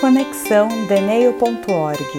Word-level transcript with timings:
Conexão 0.00 0.68
Deneio.org. 0.86 2.18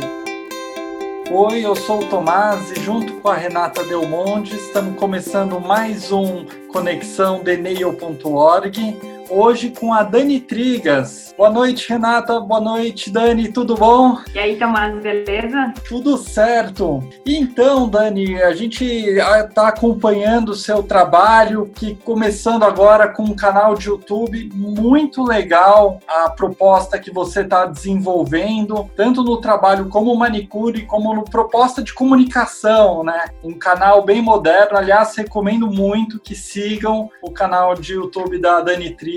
Oi, 1.29 1.65
eu 1.65 1.75
sou 1.75 2.01
o 2.01 2.05
Tomás 2.05 2.71
e 2.71 2.79
junto 2.79 3.13
com 3.15 3.29
a 3.29 3.35
Renata 3.35 3.83
Del 3.83 4.07
Monte 4.07 4.55
estamos 4.55 4.97
começando 4.97 5.59
mais 5.59 6.11
um 6.11 6.45
Conexão 6.71 7.43
Deneio.org. 7.43 9.14
Hoje 9.29 9.71
com 9.71 9.93
a 9.93 10.03
Dani 10.03 10.39
Trigas. 10.39 11.33
Boa 11.35 11.49
noite, 11.49 11.89
Renata. 11.89 12.39
Boa 12.39 12.61
noite, 12.61 13.11
Dani. 13.11 13.51
Tudo 13.51 13.75
bom? 13.75 14.17
E 14.33 14.39
aí, 14.39 14.55
Tomás, 14.55 14.95
beleza? 15.01 15.73
Tudo 15.87 16.17
certo. 16.17 17.03
Então, 17.25 17.89
Dani, 17.89 18.41
a 18.41 18.53
gente 18.53 18.85
está 18.85 19.67
acompanhando 19.67 20.49
o 20.49 20.55
seu 20.55 20.83
trabalho, 20.83 21.71
que 21.75 21.95
começando 21.95 22.63
agora 22.63 23.07
com 23.07 23.23
um 23.23 23.35
canal 23.35 23.73
de 23.75 23.87
YouTube 23.87 24.49
muito 24.53 25.23
legal, 25.23 25.99
a 26.07 26.29
proposta 26.29 26.99
que 26.99 27.11
você 27.11 27.41
está 27.41 27.65
desenvolvendo, 27.65 28.89
tanto 28.95 29.23
no 29.23 29.37
trabalho 29.37 29.89
como 29.89 30.15
manicure, 30.15 30.85
como 30.85 31.13
no 31.13 31.25
proposta 31.25 31.81
de 31.81 31.93
comunicação, 31.93 33.03
né? 33.03 33.25
Um 33.43 33.57
canal 33.57 34.03
bem 34.03 34.21
moderno. 34.21 34.77
Aliás, 34.77 35.15
recomendo 35.15 35.67
muito 35.67 36.19
que 36.19 36.35
sigam 36.35 37.09
o 37.21 37.31
canal 37.31 37.73
de 37.73 37.93
YouTube 37.93 38.39
da 38.39 38.61
Dani 38.61 38.91
Trigas. 38.91 39.14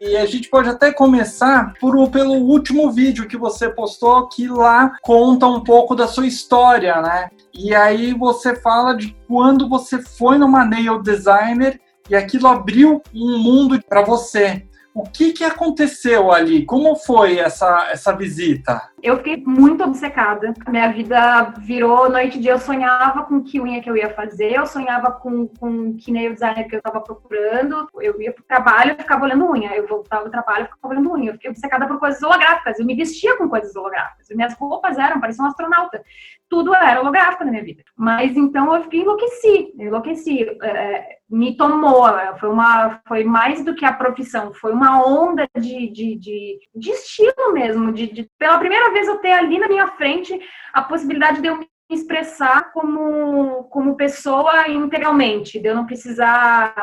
E 0.00 0.16
a 0.16 0.26
gente 0.26 0.48
pode 0.48 0.68
até 0.68 0.92
começar 0.92 1.74
por, 1.80 2.10
pelo 2.10 2.34
último 2.34 2.90
vídeo 2.90 3.28
que 3.28 3.36
você 3.36 3.68
postou, 3.68 4.28
que 4.28 4.46
lá 4.48 4.96
conta 5.02 5.46
um 5.46 5.62
pouco 5.62 5.94
da 5.94 6.06
sua 6.06 6.26
história, 6.26 7.00
né? 7.00 7.28
E 7.52 7.74
aí 7.74 8.12
você 8.14 8.56
fala 8.56 8.94
de 8.94 9.16
quando 9.28 9.68
você 9.68 10.02
foi 10.02 10.38
numa 10.38 10.64
nail 10.64 11.02
designer 11.02 11.80
e 12.08 12.14
aquilo 12.14 12.48
abriu 12.48 13.02
um 13.14 13.38
mundo 13.38 13.80
para 13.88 14.02
você. 14.02 14.66
O 14.94 15.02
que, 15.02 15.32
que 15.32 15.42
aconteceu 15.42 16.30
ali? 16.30 16.64
Como 16.64 16.94
foi 16.94 17.38
essa, 17.38 17.88
essa 17.90 18.12
visita? 18.12 18.80
Eu 19.04 19.18
fiquei 19.18 19.36
muito 19.36 19.84
obcecada. 19.84 20.54
Minha 20.66 20.88
vida 20.88 21.52
virou 21.58 22.08
noite 22.08 22.38
e 22.38 22.40
dia. 22.40 22.52
Eu 22.52 22.58
sonhava 22.58 23.22
com 23.24 23.44
que 23.44 23.60
unha 23.60 23.82
que 23.82 23.90
eu 23.90 23.94
ia 23.94 24.08
fazer, 24.08 24.52
eu 24.52 24.64
sonhava 24.64 25.12
com, 25.12 25.46
com 25.46 25.94
que 25.94 26.10
nail 26.10 26.32
designer 26.32 26.66
que 26.66 26.74
eu 26.74 26.78
estava 26.78 27.02
procurando. 27.02 27.86
Eu 28.00 28.18
ia 28.18 28.32
pro 28.32 28.42
trabalho 28.44 28.92
e 28.92 29.02
ficava 29.02 29.26
olhando 29.26 29.50
unha. 29.50 29.76
Eu 29.76 29.86
voltava 29.86 30.24
do 30.24 30.30
trabalho 30.30 30.64
e 30.64 30.74
ficava 30.74 30.94
olhando 30.94 31.12
unha. 31.12 31.28
Eu 31.28 31.34
fiquei 31.34 31.50
obcecada 31.50 31.86
por 31.86 31.98
coisas 31.98 32.22
holográficas. 32.22 32.78
Eu 32.78 32.86
me 32.86 32.94
vestia 32.94 33.36
com 33.36 33.46
coisas 33.46 33.76
holográficas. 33.76 34.26
Minhas 34.30 34.54
roupas 34.54 34.96
eram, 34.96 35.20
parecia 35.20 35.44
um 35.44 35.48
astronauta. 35.48 36.02
Tudo 36.48 36.74
era 36.74 37.00
holográfico 37.02 37.44
na 37.44 37.50
minha 37.50 37.64
vida. 37.64 37.82
Mas 37.94 38.34
então 38.34 38.74
eu 38.74 38.84
fiquei 38.84 39.02
enlouqueci. 39.02 39.74
Enlouqueci. 39.78 40.46
É, 40.62 41.18
me 41.28 41.56
tomou. 41.56 42.04
Foi, 42.38 42.48
uma, 42.48 43.00
foi 43.06 43.24
mais 43.24 43.62
do 43.64 43.74
que 43.74 43.84
a 43.84 43.92
profissão. 43.92 44.54
Foi 44.54 44.72
uma 44.72 45.04
onda 45.06 45.46
de, 45.58 45.90
de, 45.90 46.16
de, 46.16 46.58
de 46.74 46.90
estilo 46.90 47.52
mesmo. 47.52 47.92
De, 47.92 48.06
de, 48.06 48.30
pela 48.38 48.58
primeira 48.58 48.93
vez 48.94 49.06
eu 49.06 49.18
ter 49.18 49.32
ali 49.32 49.58
na 49.58 49.68
minha 49.68 49.88
frente 49.88 50.40
a 50.72 50.80
possibilidade 50.80 51.42
de 51.42 51.48
eu 51.48 51.58
me 51.58 51.68
expressar 51.90 52.72
como, 52.72 53.64
como 53.64 53.96
pessoa 53.96 54.68
integralmente, 54.68 55.60
de 55.60 55.68
eu 55.68 55.74
não 55.74 55.84
precisar 55.84 56.74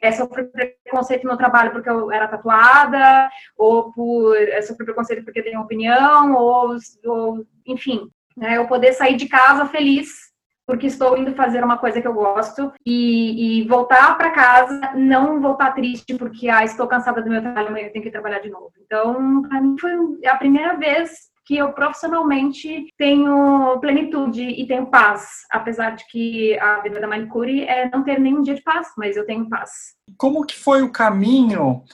é, 0.00 0.10
sofrer 0.12 0.50
preconceito 0.50 1.26
no 1.26 1.36
trabalho 1.36 1.72
porque 1.72 1.90
eu 1.90 2.10
era 2.10 2.26
tatuada, 2.26 3.28
ou 3.56 3.92
por 3.92 4.34
é, 4.36 4.62
sofrer 4.62 4.86
preconceito 4.86 5.24
porque 5.24 5.42
tenho 5.42 5.60
opinião, 5.60 6.34
ou, 6.34 6.76
ou 7.04 7.46
enfim, 7.66 8.08
né, 8.36 8.56
eu 8.56 8.66
poder 8.66 8.94
sair 8.94 9.16
de 9.16 9.28
casa 9.28 9.66
feliz 9.66 10.26
porque 10.66 10.88
estou 10.88 11.16
indo 11.16 11.32
fazer 11.34 11.62
uma 11.62 11.78
coisa 11.78 12.02
que 12.02 12.08
eu 12.08 12.12
gosto 12.12 12.72
e, 12.84 13.60
e 13.60 13.68
voltar 13.68 14.18
para 14.18 14.32
casa, 14.32 14.94
não 14.96 15.40
voltar 15.40 15.72
triste 15.72 16.16
porque 16.16 16.48
ah, 16.48 16.64
estou 16.64 16.88
cansada 16.88 17.22
do 17.22 17.30
meu 17.30 17.40
trabalho, 17.40 17.68
amanhã 17.68 17.86
eu 17.86 17.92
tenho 17.92 18.04
que 18.04 18.10
trabalhar 18.10 18.40
de 18.40 18.50
novo. 18.50 18.72
Então, 18.84 19.42
para 19.42 19.60
mim 19.60 19.76
foi 19.78 19.92
a 20.26 20.36
primeira 20.36 20.76
vez 20.76 21.30
que 21.46 21.56
eu 21.56 21.72
profissionalmente 21.72 22.92
tenho 22.98 23.78
plenitude 23.80 24.42
e 24.42 24.66
tenho 24.66 24.86
paz, 24.86 25.46
apesar 25.48 25.90
de 25.90 26.04
que 26.08 26.58
a 26.58 26.80
vida 26.80 27.00
da 27.00 27.06
manicure 27.06 27.62
é 27.64 27.88
não 27.88 28.02
ter 28.02 28.18
nenhum 28.18 28.42
dia 28.42 28.56
de 28.56 28.62
paz, 28.62 28.88
mas 28.98 29.16
eu 29.16 29.24
tenho 29.24 29.48
paz. 29.48 29.70
Como 30.18 30.44
que 30.44 30.56
foi 30.56 30.82
o 30.82 30.90
caminho 30.90 31.84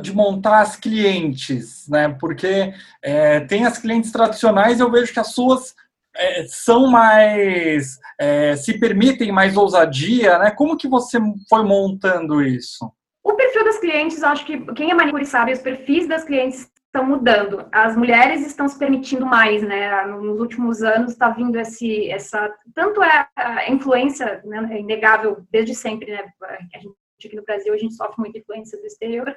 de 0.00 0.14
montar 0.14 0.60
as 0.60 0.76
clientes, 0.76 1.88
né? 1.88 2.16
Porque 2.20 2.72
é, 3.02 3.40
tem 3.40 3.66
as 3.66 3.78
clientes 3.78 4.12
tradicionais, 4.12 4.78
eu 4.78 4.90
vejo 4.90 5.12
que 5.12 5.20
as 5.20 5.32
suas 5.32 5.74
é, 6.16 6.44
são 6.46 6.88
mais 6.88 7.98
é, 8.18 8.54
se 8.54 8.78
permitem 8.78 9.32
mais 9.32 9.56
ousadia, 9.56 10.38
né? 10.38 10.52
Como 10.52 10.76
que 10.76 10.86
você 10.86 11.18
foi 11.48 11.64
montando 11.64 12.40
isso? 12.40 12.88
O 13.24 13.34
perfil 13.34 13.64
das 13.64 13.78
clientes, 13.78 14.22
acho 14.22 14.46
que 14.46 14.58
quem 14.74 14.92
é 14.92 14.94
manicure 14.94 15.26
sabe, 15.26 15.52
os 15.52 15.58
perfis 15.58 16.06
das 16.06 16.22
clientes 16.22 16.70
estão 16.88 17.06
mudando. 17.06 17.68
As 17.70 17.96
mulheres 17.96 18.46
estão 18.46 18.66
se 18.66 18.78
permitindo 18.78 19.24
mais, 19.24 19.62
né? 19.62 20.04
Nos 20.06 20.40
últimos 20.40 20.82
anos 20.82 21.12
está 21.12 21.28
vindo 21.30 21.58
esse, 21.58 22.10
essa, 22.10 22.52
tanto 22.74 23.02
é 23.02 23.28
a 23.36 23.70
influência, 23.70 24.42
né, 24.44 24.68
é 24.72 24.80
inegável 24.80 25.46
desde 25.50 25.74
sempre, 25.74 26.10
né? 26.10 26.24
A 26.42 26.78
gente 26.78 26.96
aqui 27.26 27.34
no 27.34 27.44
Brasil 27.44 27.74
a 27.74 27.76
gente 27.76 27.94
sofre 27.94 28.14
muita 28.18 28.38
influência 28.38 28.78
do 28.78 28.86
exterior 28.86 29.34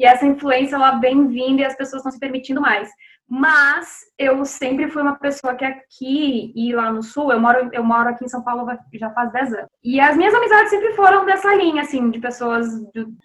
e 0.00 0.04
essa 0.06 0.24
influência 0.24 0.76
ela 0.76 0.98
vem 0.98 1.28
vindo 1.28 1.60
e 1.60 1.64
as 1.64 1.76
pessoas 1.76 2.00
estão 2.00 2.10
se 2.10 2.18
permitindo 2.18 2.58
mais. 2.58 2.88
Mas 3.28 4.00
eu 4.18 4.44
sempre 4.44 4.90
fui 4.90 5.00
uma 5.02 5.14
pessoa 5.14 5.54
que 5.54 5.64
aqui 5.64 6.52
e 6.56 6.74
lá 6.74 6.90
no 6.90 7.00
sul, 7.00 7.30
eu 7.30 7.38
moro, 7.38 7.68
eu 7.72 7.84
moro 7.84 8.08
aqui 8.08 8.24
em 8.24 8.28
São 8.28 8.42
Paulo 8.42 8.66
já 8.94 9.10
faz 9.10 9.30
10 9.30 9.54
anos. 9.54 9.68
E 9.84 10.00
as 10.00 10.16
minhas 10.16 10.34
amizades 10.34 10.70
sempre 10.70 10.94
foram 10.94 11.24
dessa 11.24 11.54
linha, 11.54 11.82
assim, 11.82 12.10
de 12.10 12.18
pessoas 12.18 12.66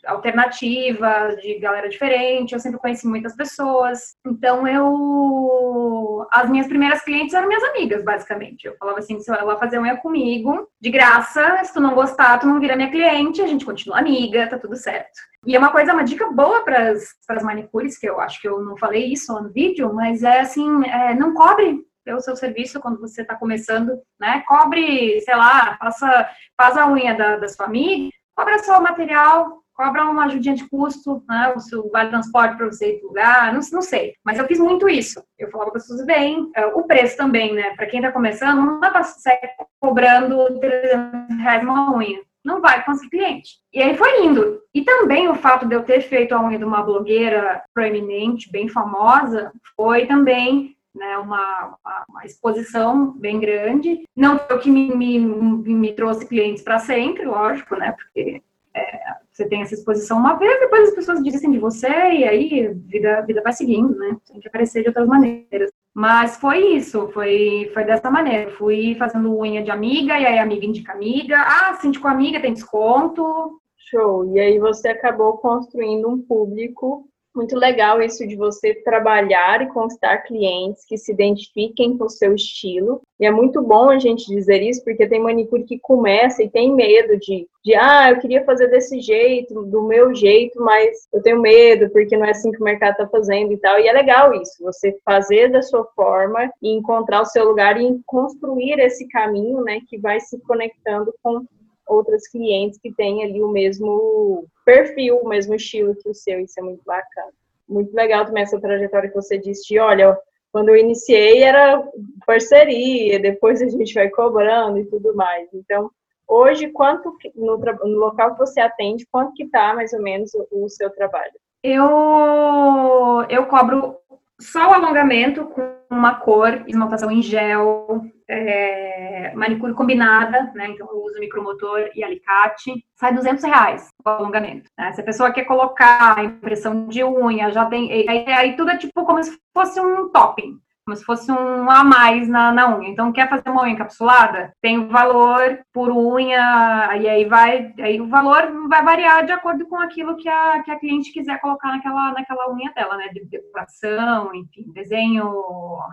alternativas, 0.05 1.37
de 1.37 1.57
galera 1.57 1.89
diferente. 1.89 2.53
Eu 2.53 2.59
sempre 2.59 2.79
conheci 2.79 3.07
muitas 3.07 3.35
pessoas. 3.35 4.15
Então 4.27 4.67
eu. 4.67 6.27
As 6.31 6.49
minhas 6.51 6.67
primeiras 6.67 7.01
clientes 7.01 7.33
eram 7.33 7.47
minhas 7.47 7.63
amigas, 7.63 8.03
basicamente. 8.03 8.67
Eu 8.67 8.75
falava 8.77 8.99
assim: 8.99 9.19
se 9.19 9.31
ela 9.31 9.57
fazer 9.57 9.79
unha 9.79 9.97
comigo, 9.97 10.67
de 10.79 10.91
graça, 10.91 11.63
se 11.63 11.73
tu 11.73 11.79
não 11.79 11.95
gostar, 11.95 12.37
tu 12.37 12.45
não 12.45 12.59
vira 12.59 12.75
minha 12.75 12.91
cliente, 12.91 13.41
a 13.41 13.47
gente 13.47 13.65
continua 13.65 13.97
amiga, 13.97 14.47
tá 14.47 14.59
tudo 14.59 14.75
certo. 14.75 15.19
E 15.45 15.55
é 15.55 15.59
uma 15.59 15.71
coisa, 15.71 15.93
uma 15.93 16.03
dica 16.03 16.31
boa 16.31 16.63
para 16.63 16.91
as 16.91 17.43
manicures, 17.43 17.97
que 17.97 18.09
eu 18.09 18.19
acho 18.19 18.41
que 18.41 18.47
eu 18.47 18.59
não 18.61 18.75
falei 18.75 19.13
isso 19.13 19.31
no 19.39 19.49
vídeo, 19.49 19.93
mas 19.93 20.23
é 20.23 20.39
assim, 20.39 20.83
é, 20.85 21.13
não 21.13 21.33
cobre 21.33 21.85
pelo 22.03 22.19
seu 22.19 22.35
serviço 22.35 22.79
quando 22.79 22.99
você 22.99 23.21
está 23.21 23.35
começando, 23.35 23.99
né? 24.19 24.43
Cobre, 24.47 25.21
sei 25.21 25.35
lá, 25.35 25.77
faça, 25.77 26.29
faz 26.59 26.77
a 26.77 26.87
unha 26.87 27.15
da, 27.15 27.37
da 27.37 27.47
sua 27.47 27.65
amiga, 27.65 28.11
cobra 28.35 28.59
só 28.59 28.79
o 28.79 28.83
material, 28.83 29.61
cobra 29.73 30.05
uma 30.05 30.25
ajudinha 30.25 30.55
de 30.55 30.67
custo, 30.67 31.23
né? 31.27 31.53
O 31.55 31.59
seu 31.59 31.89
vale 31.91 32.09
transporte 32.09 32.57
para 32.57 32.65
você 32.65 32.93
ir 32.93 32.99
para 32.99 33.07
lugar, 33.07 33.53
não, 33.53 33.59
não 33.71 33.81
sei. 33.81 34.13
Mas 34.23 34.39
eu 34.39 34.47
fiz 34.47 34.59
muito 34.59 34.89
isso. 34.89 35.23
Eu 35.37 35.51
falava 35.51 35.71
para 35.71 35.79
as 35.79 35.87
pessoas, 35.87 36.05
bem, 36.05 36.49
é, 36.55 36.65
o 36.67 36.83
preço 36.83 37.17
também, 37.17 37.53
né? 37.53 37.75
Para 37.75 37.87
quem 37.87 37.99
está 37.99 38.11
começando, 38.11 38.61
não 38.65 38.79
dá 38.79 38.89
para 38.89 39.03
sair 39.03 39.39
cobrando 39.79 40.59
300 40.59 41.37
reais 41.37 41.63
uma 41.63 41.95
unha 41.95 42.19
não 42.45 42.61
vai 42.61 42.85
conseguir 42.85 43.09
cliente. 43.09 43.57
E 43.73 43.81
aí 43.81 43.97
foi 43.97 44.23
indo. 44.23 44.61
E 44.73 44.83
também 44.83 45.27
o 45.27 45.35
fato 45.35 45.67
de 45.67 45.75
eu 45.75 45.83
ter 45.83 46.01
feito 46.01 46.33
a 46.33 46.41
unha 46.41 46.59
de 46.59 46.63
uma 46.63 46.83
blogueira 46.83 47.63
proeminente, 47.73 48.51
bem 48.51 48.69
famosa, 48.69 49.51
foi 49.75 50.05
também 50.05 50.77
né, 50.93 51.17
uma, 51.17 51.77
uma, 51.83 52.05
uma, 52.07 52.25
exposição 52.25 53.11
bem 53.17 53.39
grande. 53.39 54.03
Não 54.15 54.39
foi 54.39 54.55
o 54.55 54.59
que 54.59 54.69
me, 54.69 54.95
me, 54.95 55.19
me 55.19 55.93
trouxe 55.93 56.25
clientes 56.25 56.63
para 56.63 56.79
sempre, 56.79 57.25
lógico, 57.25 57.75
né? 57.75 57.91
Porque 57.91 58.41
é, 58.73 58.99
você 59.31 59.47
tem 59.47 59.61
essa 59.61 59.73
exposição 59.73 60.17
uma 60.17 60.35
vez, 60.35 60.59
depois 60.59 60.89
as 60.89 60.95
pessoas 60.95 61.23
dizem 61.23 61.51
de 61.51 61.57
você, 61.57 61.87
e 61.87 62.23
aí 62.23 62.67
a 62.67 62.73
vida, 62.73 63.21
vida 63.23 63.41
vai 63.41 63.51
seguindo, 63.51 63.93
né? 63.97 64.15
Tem 64.27 64.39
que 64.39 64.47
aparecer 64.47 64.83
de 64.83 64.89
outras 64.89 65.07
maneiras. 65.07 65.71
Mas 65.95 66.35
foi 66.35 66.75
isso, 66.75 67.07
foi, 67.13 67.71
foi 67.73 67.85
dessa 67.85 68.11
maneira. 68.11 68.51
Fui 68.51 68.95
fazendo 68.95 69.33
unha 69.39 69.63
de 69.63 69.71
amiga, 69.71 70.19
e 70.19 70.25
aí 70.25 70.37
amiga 70.37 70.65
indica 70.65 70.91
amiga. 70.91 71.37
Ah, 71.39 71.79
com 72.01 72.07
amiga 72.09 72.41
tem 72.41 72.53
desconto. 72.53 73.61
Show. 73.77 74.35
E 74.35 74.39
aí 74.39 74.59
você 74.59 74.89
acabou 74.89 75.37
construindo 75.37 76.09
um 76.09 76.21
público 76.21 77.07
muito 77.35 77.57
legal 77.57 78.01
isso 78.01 78.25
de 78.25 78.35
você 78.35 78.73
trabalhar 78.73 79.61
e 79.61 79.67
conquistar 79.67 80.19
clientes 80.19 80.85
que 80.85 80.97
se 80.97 81.11
identifiquem 81.11 81.97
com 81.97 82.05
o 82.05 82.09
seu 82.09 82.33
estilo. 82.33 83.01
E 83.19 83.25
é 83.25 83.31
muito 83.31 83.61
bom 83.61 83.89
a 83.89 83.99
gente 83.99 84.25
dizer 84.27 84.61
isso, 84.61 84.83
porque 84.83 85.07
tem 85.07 85.21
manicure 85.21 85.63
que 85.63 85.79
começa 85.79 86.43
e 86.43 86.49
tem 86.49 86.73
medo 86.73 87.17
de, 87.17 87.47
de 87.63 87.75
ah, 87.75 88.11
eu 88.11 88.19
queria 88.19 88.43
fazer 88.43 88.67
desse 88.67 88.99
jeito, 88.99 89.63
do 89.63 89.83
meu 89.83 90.13
jeito, 90.13 90.61
mas 90.61 91.07
eu 91.13 91.21
tenho 91.21 91.41
medo, 91.41 91.89
porque 91.91 92.17
não 92.17 92.25
é 92.25 92.31
assim 92.31 92.51
que 92.51 92.59
o 92.59 92.63
mercado 92.63 92.91
está 92.91 93.07
fazendo 93.07 93.53
e 93.53 93.57
tal. 93.57 93.79
E 93.79 93.87
é 93.87 93.93
legal 93.93 94.33
isso, 94.33 94.63
você 94.63 94.97
fazer 95.03 95.49
da 95.49 95.61
sua 95.61 95.85
forma 95.95 96.51
e 96.61 96.71
encontrar 96.71 97.21
o 97.21 97.25
seu 97.25 97.47
lugar 97.47 97.79
e 97.79 97.99
construir 98.05 98.79
esse 98.79 99.07
caminho, 99.07 99.61
né, 99.63 99.79
que 99.87 99.97
vai 99.97 100.19
se 100.19 100.39
conectando 100.41 101.13
com 101.23 101.45
outras 101.87 102.27
clientes 102.27 102.79
que 102.79 102.93
têm 102.93 103.23
ali 103.23 103.43
o 103.43 103.47
mesmo 103.47 104.45
perfil, 104.65 105.19
o 105.19 105.27
mesmo 105.27 105.55
estilo 105.55 105.95
que 105.95 106.09
o 106.09 106.13
seu, 106.13 106.39
isso 106.39 106.59
é 106.59 106.63
muito 106.63 106.83
bacana. 106.85 107.31
Muito 107.67 107.93
legal 107.93 108.25
também 108.25 108.43
essa 108.43 108.59
trajetória 108.59 109.09
que 109.09 109.15
você 109.15 109.37
disse 109.37 109.67
de, 109.67 109.79
olha, 109.79 110.17
quando 110.51 110.69
eu 110.69 110.77
iniciei 110.77 111.43
era 111.43 111.83
parceria, 112.25 113.19
depois 113.19 113.61
a 113.61 113.67
gente 113.67 113.93
vai 113.93 114.09
cobrando 114.09 114.79
e 114.79 114.85
tudo 114.85 115.15
mais. 115.15 115.49
Então, 115.53 115.91
hoje, 116.27 116.69
quanto 116.69 117.15
no, 117.35 117.57
no 117.57 117.99
local 117.99 118.33
que 118.33 118.39
você 118.39 118.59
atende, 118.59 119.07
quanto 119.11 119.33
que 119.33 119.43
está 119.43 119.73
mais 119.73 119.91
ou 119.93 120.01
menos 120.01 120.31
o, 120.33 120.65
o 120.65 120.69
seu 120.69 120.89
trabalho? 120.89 121.33
Eu, 121.63 123.25
eu 123.27 123.47
cobro 123.47 123.97
só 124.39 124.69
o 124.69 124.73
alongamento 124.73 125.45
com 125.45 125.75
uma 125.89 126.15
cor, 126.15 126.63
esmaltação 126.67 127.11
em 127.11 127.21
gel, 127.21 128.01
é, 128.27 129.31
manicure 129.35 129.73
combinada, 129.73 130.51
né? 130.55 130.67
Então 130.69 130.87
eu 130.91 131.03
uso 131.03 131.19
micromotor 131.19 131.89
e 131.95 132.03
alicate, 132.03 132.85
sai 132.95 133.13
200 133.13 133.43
reais 133.43 133.87
o 134.03 134.09
alongamento. 134.09 134.69
Né? 134.77 134.91
Se 134.93 135.01
a 135.01 135.03
pessoa 135.03 135.31
quer 135.31 135.45
colocar 135.45 136.23
impressão 136.23 136.87
de 136.87 137.03
unha, 137.03 137.51
já 137.51 137.65
tem. 137.65 137.91
Aí, 138.09 138.25
aí 138.27 138.55
tudo 138.55 138.71
é 138.71 138.77
tipo 138.77 139.05
como 139.05 139.23
se 139.23 139.37
fosse 139.53 139.79
um 139.79 140.09
topping 140.09 140.59
como 140.85 140.95
se 140.95 141.03
fosse 141.03 141.31
um 141.31 141.69
a 141.69 141.83
mais 141.83 142.27
na, 142.29 142.51
na 142.51 142.77
unha. 142.77 142.89
Então, 142.89 143.11
quer 143.11 143.27
fazer 143.27 143.49
uma 143.49 143.63
unha 143.63 143.73
encapsulada? 143.73 144.53
Tem 144.61 144.77
o 144.77 144.87
valor 144.87 145.59
por 145.73 145.91
unha, 145.91 146.95
e 147.01 147.09
aí 147.09 147.25
vai, 147.25 147.73
aí 147.79 147.99
o 147.99 148.07
valor 148.07 148.67
vai 148.69 148.83
variar 148.83 149.25
de 149.25 149.31
acordo 149.31 149.65
com 149.65 149.77
aquilo 149.77 150.15
que 150.15 150.29
a, 150.29 150.61
que 150.61 150.69
a 150.69 150.79
cliente 150.79 151.11
quiser 151.11 151.41
colocar 151.41 151.69
naquela, 151.69 152.11
naquela 152.13 152.53
unha 152.53 152.71
dela, 152.73 152.97
né? 152.97 153.07
De 153.07 153.25
decoração, 153.25 154.33
enfim, 154.35 154.71
desenho 154.73 155.33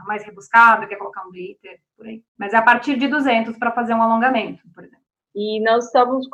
mais 0.07 0.23
rebuscado, 0.25 0.87
quer 0.87 0.97
colocar 0.97 1.27
um 1.27 1.31
glitter, 1.31 1.81
por 1.97 2.07
aí. 2.07 2.23
Mas 2.39 2.53
é 2.53 2.59
a 2.59 2.63
partir 2.63 2.99
de 2.99 3.09
200 3.09 3.57
para 3.57 3.73
fazer 3.73 3.95
um 3.95 4.03
alongamento, 4.03 4.63
por 4.75 4.85
exemplo. 4.85 5.03
E 5.35 5.59
nós 5.65 5.87
estávamos 5.87 6.29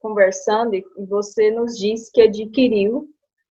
conversando 0.00 0.74
e 0.74 0.84
você 1.08 1.52
nos 1.52 1.78
disse 1.78 2.10
que 2.12 2.22
adquiriu 2.22 3.06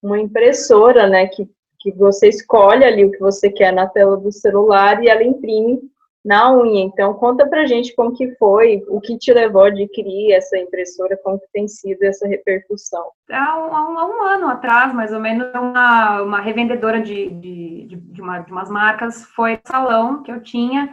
uma 0.04 0.20
impressora, 0.20 1.08
né, 1.08 1.26
que 1.26 1.50
que 1.92 2.00
você 2.00 2.30
escolhe 2.30 2.84
ali 2.84 3.06
o 3.06 3.12
que 3.12 3.20
você 3.20 3.52
quer 3.52 3.72
na 3.72 3.88
tela 3.88 4.18
do 4.18 4.32
celular 4.32 5.04
e 5.04 5.08
ela 5.08 5.24
imprime 5.24 5.80
na 6.24 6.52
unha. 6.52 6.84
Então, 6.84 7.14
conta 7.14 7.48
pra 7.48 7.68
gente 7.68 7.94
como 7.96 8.12
que 8.12 8.32
foi, 8.38 8.84
o 8.88 9.00
que 9.00 9.16
te 9.20 9.32
levou 9.32 9.66
a 9.66 9.68
adquirir 9.68 10.32
essa 10.32 10.58
impressora, 10.58 11.20
como 11.24 11.40
que 11.40 11.46
tem 11.54 11.68
sido 11.68 12.02
essa 12.02 12.28
repercussão. 12.28 13.12
Há 13.32 13.58
um, 13.60 13.76
há 13.76 14.08
um 14.08 14.24
ano 14.24 14.48
atrás, 14.48 14.92
mais 14.96 15.14
ou 15.14 15.20
menos, 15.20 15.48
uma, 15.54 16.24
uma 16.24 16.42
revendedora 16.42 17.00
de, 17.00 17.30
de, 17.30 17.96
de, 17.96 18.22
uma, 18.22 18.40
de 18.40 18.52
umas 18.52 18.70
marcas 18.72 19.24
foi 19.36 19.54
no 19.54 19.62
salão 19.68 20.24
que 20.24 20.32
eu 20.32 20.42
tinha 20.42 20.92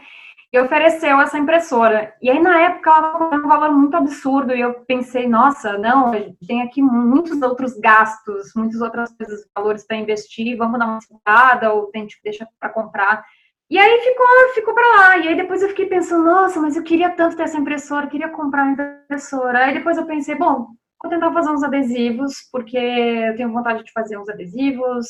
e 0.52 0.60
ofereceu 0.60 1.18
essa 1.20 1.38
impressora. 1.38 2.14
E 2.20 2.28
aí, 2.28 2.38
na 2.38 2.60
época, 2.60 2.90
ela 2.90 3.12
estava 3.12 3.34
um 3.36 3.48
valor 3.48 3.72
muito 3.72 3.96
absurdo, 3.96 4.54
e 4.54 4.60
eu 4.60 4.74
pensei, 4.86 5.26
nossa, 5.26 5.78
não, 5.78 6.12
tem 6.46 6.60
aqui 6.62 6.82
muitos 6.82 7.40
outros 7.40 7.78
gastos, 7.78 8.52
muitas 8.54 8.80
outras 8.82 9.10
coisas, 9.16 9.48
valores 9.56 9.86
para 9.86 9.96
investir, 9.96 10.56
vamos 10.58 10.78
dar 10.78 10.86
uma 10.86 11.00
segurada, 11.00 11.72
ou 11.72 11.86
tem, 11.86 12.06
tipo, 12.06 12.22
deixa 12.22 12.46
para 12.60 12.68
comprar. 12.68 13.24
E 13.70 13.78
aí 13.78 14.00
ficou, 14.02 14.26
ficou 14.54 14.74
para 14.74 14.96
lá. 14.96 15.16
E 15.16 15.28
aí 15.28 15.34
depois 15.34 15.62
eu 15.62 15.70
fiquei 15.70 15.86
pensando, 15.86 16.24
nossa, 16.24 16.60
mas 16.60 16.76
eu 16.76 16.82
queria 16.82 17.08
tanto 17.08 17.34
ter 17.34 17.44
essa 17.44 17.56
impressora, 17.56 18.06
queria 18.06 18.28
comprar 18.28 18.64
uma 18.64 18.72
impressora. 18.72 19.64
Aí 19.64 19.72
depois 19.72 19.96
eu 19.96 20.04
pensei, 20.04 20.34
bom, 20.34 20.68
vou 21.02 21.10
tentar 21.10 21.32
fazer 21.32 21.50
uns 21.50 21.62
adesivos, 21.62 22.34
porque 22.50 22.76
eu 22.76 23.36
tenho 23.36 23.52
vontade 23.52 23.84
de 23.84 23.92
fazer 23.92 24.18
uns 24.18 24.28
adesivos 24.28 25.06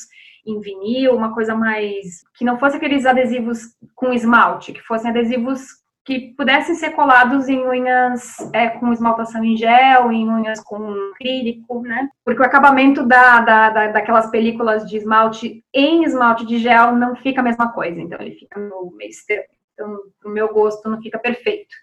em 0.46 0.60
vinil, 0.60 1.14
uma 1.14 1.34
coisa 1.34 1.54
mais. 1.54 2.22
que 2.36 2.44
não 2.44 2.58
fosse 2.58 2.76
aqueles 2.76 3.06
adesivos 3.06 3.60
com 3.94 4.12
esmalte, 4.12 4.72
que 4.72 4.80
fossem 4.82 5.10
adesivos 5.10 5.82
que 6.04 6.34
pudessem 6.36 6.74
ser 6.74 6.90
colados 6.90 7.48
em 7.48 7.64
unhas 7.64 8.36
é, 8.52 8.70
com 8.70 8.92
esmaltação 8.92 9.44
em 9.44 9.56
gel, 9.56 10.10
em 10.10 10.28
unhas 10.28 10.60
com 10.60 10.92
acrílico, 11.14 11.80
né? 11.82 12.08
Porque 12.24 12.42
o 12.42 12.44
acabamento 12.44 13.06
da, 13.06 13.40
da, 13.40 13.70
da, 13.70 13.86
daquelas 13.88 14.28
películas 14.28 14.84
de 14.88 14.96
esmalte 14.96 15.64
em 15.72 16.02
esmalte 16.04 16.44
de 16.44 16.58
gel 16.58 16.96
não 16.96 17.14
fica 17.14 17.40
a 17.40 17.44
mesma 17.44 17.72
coisa, 17.72 18.00
então 18.00 18.20
ele 18.20 18.32
fica 18.32 18.58
no 18.58 18.92
meio. 18.96 19.12
Então, 19.74 19.96
no 20.24 20.30
meu 20.30 20.52
gosto, 20.52 20.90
não 20.90 21.00
fica 21.00 21.18
perfeito. 21.18 21.74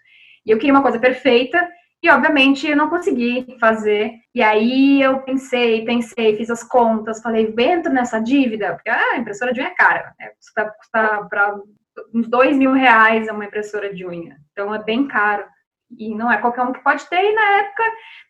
E 0.44 0.50
eu 0.50 0.58
queria 0.58 0.74
uma 0.74 0.82
coisa 0.82 0.98
perfeita, 0.98 1.66
e, 2.02 2.08
obviamente, 2.08 2.66
eu 2.66 2.76
não 2.76 2.88
consegui 2.88 3.56
fazer. 3.60 4.14
E 4.34 4.42
aí 4.42 5.02
eu 5.02 5.20
pensei, 5.20 5.84
pensei, 5.84 6.36
fiz 6.36 6.50
as 6.50 6.64
contas, 6.64 7.20
falei, 7.20 7.54
entro 7.58 7.92
nessa 7.92 8.18
dívida, 8.20 8.74
porque 8.74 8.88
ah, 8.88 9.12
a 9.12 9.18
impressora 9.18 9.52
de 9.52 9.60
unha 9.60 9.68
é 9.68 9.74
cara, 9.74 10.14
né? 10.18 10.30
custa, 10.36 10.70
custa 10.78 11.26
para 11.28 11.56
uns 12.14 12.28
dois 12.28 12.56
mil 12.56 12.72
reais 12.72 13.28
uma 13.28 13.44
impressora 13.44 13.92
de 13.92 14.06
unha. 14.06 14.36
Então 14.52 14.74
é 14.74 14.82
bem 14.82 15.06
caro. 15.06 15.44
E 15.98 16.14
não 16.14 16.30
é 16.30 16.38
qualquer 16.38 16.62
um 16.62 16.72
que 16.72 16.82
pode 16.84 17.04
ter. 17.08 17.20
E 17.20 17.34
na 17.34 17.58
época, 17.58 17.82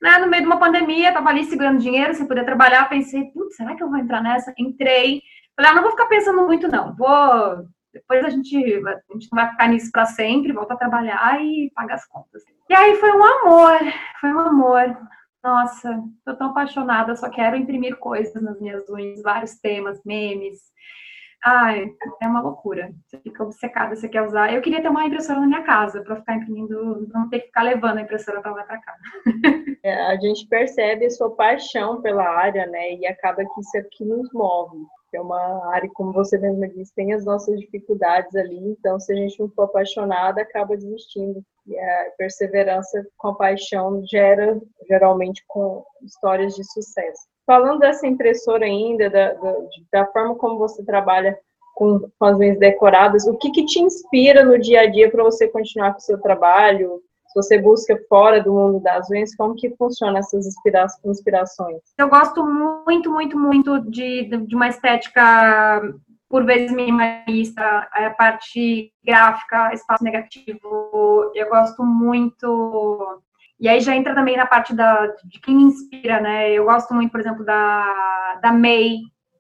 né, 0.02 0.18
no 0.18 0.28
meio 0.28 0.42
de 0.42 0.46
uma 0.46 0.58
pandemia, 0.58 1.12
tava 1.12 1.28
ali 1.28 1.44
segurando 1.44 1.78
dinheiro, 1.78 2.14
sem 2.14 2.26
poder 2.26 2.44
trabalhar, 2.44 2.88
pensei, 2.88 3.24
putz, 3.32 3.54
será 3.54 3.76
que 3.76 3.82
eu 3.82 3.90
vou 3.90 3.98
entrar 3.98 4.22
nessa? 4.22 4.52
Entrei. 4.58 5.22
Falei, 5.54 5.70
ah, 5.70 5.74
não 5.74 5.82
vou 5.82 5.90
ficar 5.90 6.06
pensando 6.06 6.44
muito, 6.44 6.68
não. 6.68 6.96
Vou. 6.96 7.66
Depois 7.92 8.24
a 8.24 8.30
gente, 8.30 8.56
a 8.56 9.12
gente 9.12 9.28
não 9.32 9.42
vai 9.42 9.50
ficar 9.50 9.68
nisso 9.68 9.90
para 9.90 10.06
sempre, 10.06 10.52
volta 10.52 10.74
a 10.74 10.78
trabalhar 10.78 11.42
e 11.42 11.70
paga 11.74 11.94
as 11.94 12.06
contas. 12.06 12.42
E 12.68 12.74
aí 12.74 12.94
foi 12.96 13.10
um 13.12 13.24
amor, 13.24 13.78
foi 14.20 14.32
um 14.32 14.38
amor. 14.38 14.96
Nossa, 15.42 16.02
tô 16.24 16.36
tão 16.36 16.50
apaixonada, 16.50 17.16
só 17.16 17.28
quero 17.30 17.56
imprimir 17.56 17.96
coisas 17.96 18.40
nas 18.42 18.60
minhas 18.60 18.88
unhas, 18.88 19.22
vários 19.22 19.58
temas, 19.58 20.00
memes. 20.04 20.58
Ai, 21.42 21.90
é 22.20 22.28
uma 22.28 22.42
loucura. 22.42 22.92
Você 23.06 23.18
fica 23.18 23.42
obcecada, 23.42 23.96
você 23.96 24.08
quer 24.08 24.22
usar. 24.22 24.52
Eu 24.52 24.60
queria 24.60 24.82
ter 24.82 24.88
uma 24.90 25.06
impressora 25.06 25.40
na 25.40 25.46
minha 25.46 25.62
casa 25.62 26.02
para 26.02 26.16
ficar 26.16 26.36
imprimindo, 26.36 27.08
não 27.12 27.28
ter 27.30 27.40
que 27.40 27.46
ficar 27.46 27.62
levando 27.62 27.98
a 27.98 28.02
impressora 28.02 28.42
para 28.42 28.52
lá 28.52 28.64
para 28.64 28.80
cá. 28.80 28.94
É, 29.82 29.94
a 30.08 30.16
gente 30.20 30.46
percebe 30.46 31.06
a 31.06 31.10
sua 31.10 31.34
paixão 31.34 32.02
pela 32.02 32.22
área, 32.22 32.66
né? 32.66 32.96
E 32.96 33.06
acaba 33.06 33.42
que 33.42 33.60
isso 33.62 33.78
é 33.78 33.82
que 33.90 34.04
nos 34.04 34.30
move 34.30 34.76
é 35.16 35.20
uma 35.20 35.72
área, 35.72 35.90
como 35.92 36.12
você 36.12 36.38
mesmo 36.38 36.66
disse, 36.68 36.94
tem 36.94 37.12
as 37.12 37.24
nossas 37.24 37.58
dificuldades 37.58 38.34
ali, 38.34 38.58
então 38.58 38.98
se 38.98 39.12
a 39.12 39.16
gente 39.16 39.38
não 39.40 39.48
for 39.50 39.64
apaixonada, 39.64 40.42
acaba 40.42 40.76
desistindo. 40.76 41.42
E 41.66 41.78
a 41.78 42.12
perseverança 42.16 43.06
com 43.16 43.28
a 43.28 43.34
paixão 43.34 44.02
gera, 44.06 44.60
geralmente, 44.88 45.44
com 45.46 45.84
histórias 46.02 46.54
de 46.54 46.64
sucesso. 46.64 47.22
Falando 47.46 47.80
dessa 47.80 48.06
impressora 48.06 48.64
ainda, 48.64 49.10
da, 49.10 49.32
da, 49.34 49.56
da 49.92 50.06
forma 50.06 50.34
como 50.36 50.58
você 50.58 50.84
trabalha 50.84 51.38
com, 51.74 52.00
com 52.18 52.24
as 52.24 52.38
unhas 52.38 52.58
decoradas, 52.58 53.26
o 53.26 53.36
que, 53.36 53.50
que 53.50 53.64
te 53.64 53.80
inspira 53.80 54.44
no 54.44 54.58
dia 54.58 54.82
a 54.82 54.86
dia 54.86 55.10
para 55.10 55.24
você 55.24 55.48
continuar 55.48 55.92
com 55.92 55.98
o 55.98 56.02
seu 56.02 56.20
trabalho? 56.20 57.02
Se 57.30 57.34
você 57.34 57.58
busca 57.58 57.96
fora 58.08 58.42
do 58.42 58.52
mundo 58.52 58.80
das 58.80 59.08
unhas, 59.08 59.34
como 59.36 59.54
que 59.54 59.70
funciona 59.76 60.18
essas 60.18 60.46
inspira 60.46 60.86
inspirações? 61.04 61.80
Eu 61.96 62.08
gosto 62.08 62.44
muito, 62.44 63.10
muito, 63.10 63.38
muito 63.38 63.78
de, 63.88 64.24
de 64.24 64.56
uma 64.56 64.68
estética 64.68 65.80
por 66.28 66.44
vezes 66.44 66.72
minimalista, 66.72 67.88
a 67.92 68.10
parte 68.10 68.92
gráfica, 69.04 69.72
espaço 69.72 70.02
negativo. 70.02 71.30
Eu 71.34 71.48
gosto 71.48 71.84
muito. 71.84 73.20
E 73.58 73.68
aí 73.68 73.80
já 73.80 73.94
entra 73.94 74.14
também 74.14 74.36
na 74.36 74.46
parte 74.46 74.74
da, 74.74 75.06
de 75.24 75.40
quem 75.40 75.56
me 75.56 75.64
inspira, 75.64 76.20
né? 76.20 76.50
Eu 76.52 76.64
gosto 76.64 76.94
muito, 76.94 77.10
por 77.10 77.20
exemplo, 77.20 77.44
da, 77.44 78.38
da 78.42 78.52
May, 78.52 78.98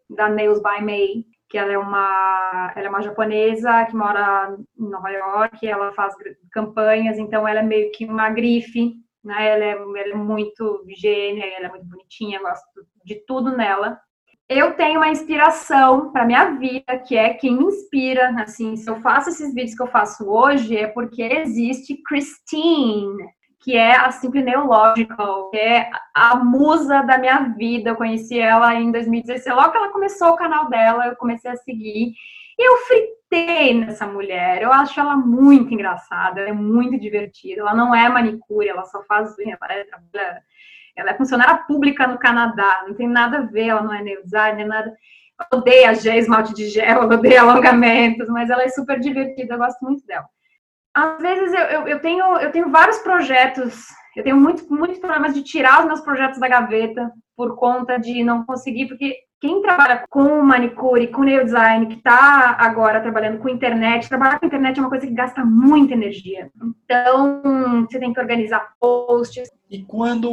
da 0.08 0.28
Nails 0.28 0.60
by 0.60 0.84
May 0.84 1.24
que 1.50 1.58
ela 1.58 1.72
é 1.72 1.78
uma, 1.78 2.72
ela 2.76 2.86
é 2.86 2.88
uma 2.88 3.02
japonesa 3.02 3.84
que 3.86 3.96
mora 3.96 4.56
em 4.78 4.88
Nova 4.88 5.10
York, 5.10 5.66
ela 5.66 5.92
faz 5.92 6.14
campanhas, 6.52 7.18
então 7.18 7.46
ela 7.46 7.58
é 7.58 7.62
meio 7.62 7.90
que 7.90 8.06
uma 8.06 8.30
grife, 8.30 8.94
né? 9.22 9.48
Ela 9.48 9.64
é, 9.64 9.72
ela 9.72 10.12
é 10.12 10.14
muito 10.14 10.84
gênia, 10.88 11.44
ela 11.56 11.66
é 11.66 11.68
muito 11.68 11.86
bonitinha, 11.86 12.40
gosto 12.40 12.64
de 13.04 13.16
tudo 13.26 13.56
nela. 13.56 13.98
Eu 14.48 14.74
tenho 14.74 15.00
uma 15.00 15.10
inspiração 15.10 16.12
para 16.12 16.24
minha 16.24 16.52
vida, 16.52 16.98
que 17.06 17.16
é 17.16 17.34
quem 17.34 17.56
me 17.56 17.64
inspira, 17.64 18.30
assim, 18.40 18.76
se 18.76 18.88
eu 18.88 19.00
faço 19.00 19.30
esses 19.30 19.52
vídeos 19.52 19.76
que 19.76 19.82
eu 19.82 19.88
faço 19.88 20.28
hoje 20.28 20.76
é 20.76 20.86
porque 20.86 21.22
existe 21.22 22.00
Christine, 22.02 23.24
que 23.60 23.76
é 23.76 23.94
a 23.94 24.10
Simple 24.10 24.42
Neological, 24.42 25.50
que 25.50 25.56
é 25.58 25.90
a 26.14 26.36
musa 26.36 27.02
da 27.02 27.18
minha 27.18 27.40
vida. 27.56 27.90
Eu 27.90 27.96
conheci 27.96 28.38
ela 28.38 28.74
em 28.74 28.90
2016. 28.90 29.54
Logo 29.54 29.70
que 29.70 29.76
ela 29.76 29.92
começou 29.92 30.30
o 30.30 30.36
canal 30.36 30.68
dela, 30.70 31.06
eu 31.06 31.16
comecei 31.16 31.50
a 31.50 31.56
seguir. 31.56 32.14
E 32.58 32.68
eu 32.68 32.76
fritei 32.78 33.74
nessa 33.74 34.06
mulher. 34.06 34.62
Eu 34.62 34.72
acho 34.72 34.98
ela 34.98 35.14
muito 35.14 35.74
engraçada, 35.74 36.40
ela 36.40 36.50
é 36.50 36.54
muito 36.54 36.98
divertida. 36.98 37.60
Ela 37.60 37.74
não 37.74 37.94
é 37.94 38.08
manicure, 38.08 38.68
ela 38.68 38.84
só 38.84 39.02
faz 39.04 39.36
unha, 39.38 39.58
ela 39.60 40.40
ela 40.96 41.10
é 41.10 41.14
funcionária 41.14 41.56
pública 41.66 42.06
no 42.06 42.18
Canadá, 42.18 42.84
não 42.86 42.94
tem 42.94 43.08
nada 43.08 43.38
a 43.38 43.42
ver, 43.42 43.68
ela 43.68 43.82
não 43.82 43.94
é 43.94 44.02
nail 44.02 44.22
designer, 44.22 44.66
nada. 44.66 44.92
Eu 45.52 45.58
odeio 45.58 45.88
a 45.88 45.94
gel, 45.94 46.18
esmalte 46.18 46.52
de 46.52 46.68
gel, 46.68 47.02
eu 47.02 47.08
odeio 47.08 47.40
alongamentos, 47.40 48.28
mas 48.28 48.50
ela 48.50 48.62
é 48.62 48.68
super 48.68 48.98
divertida, 48.98 49.54
eu 49.54 49.58
gosto 49.58 49.80
muito 49.82 50.04
dela 50.06 50.26
às 50.94 51.20
vezes 51.20 51.52
eu, 51.52 51.60
eu, 51.60 51.88
eu, 51.88 52.00
tenho, 52.00 52.24
eu 52.38 52.50
tenho 52.50 52.70
vários 52.70 52.98
projetos, 52.98 53.86
eu 54.16 54.24
tenho 54.24 54.36
muito, 54.36 54.72
muitos 54.72 54.98
problemas 54.98 55.34
de 55.34 55.42
tirar 55.42 55.80
os 55.80 55.86
meus 55.86 56.00
projetos 56.00 56.38
da 56.38 56.48
gaveta 56.48 57.10
por 57.36 57.56
conta 57.56 57.98
de 57.98 58.22
não 58.22 58.44
conseguir, 58.44 58.86
porque 58.86 59.16
quem 59.40 59.62
trabalha 59.62 60.04
com 60.10 60.42
manicure, 60.42 61.06
com 61.06 61.24
nail 61.24 61.42
design, 61.44 61.86
que 61.86 61.94
está 61.94 62.56
agora 62.58 63.00
trabalhando 63.00 63.38
com 63.38 63.48
internet, 63.48 64.06
trabalhar 64.06 64.38
com 64.38 64.44
internet 64.44 64.76
é 64.76 64.82
uma 64.82 64.90
coisa 64.90 65.06
que 65.06 65.14
gasta 65.14 65.42
muita 65.42 65.94
energia. 65.94 66.50
Então, 66.84 67.40
você 67.86 67.98
tem 67.98 68.12
que 68.12 68.20
organizar 68.20 68.74
posts, 68.78 69.50
E 69.70 69.82
quando, 69.82 70.28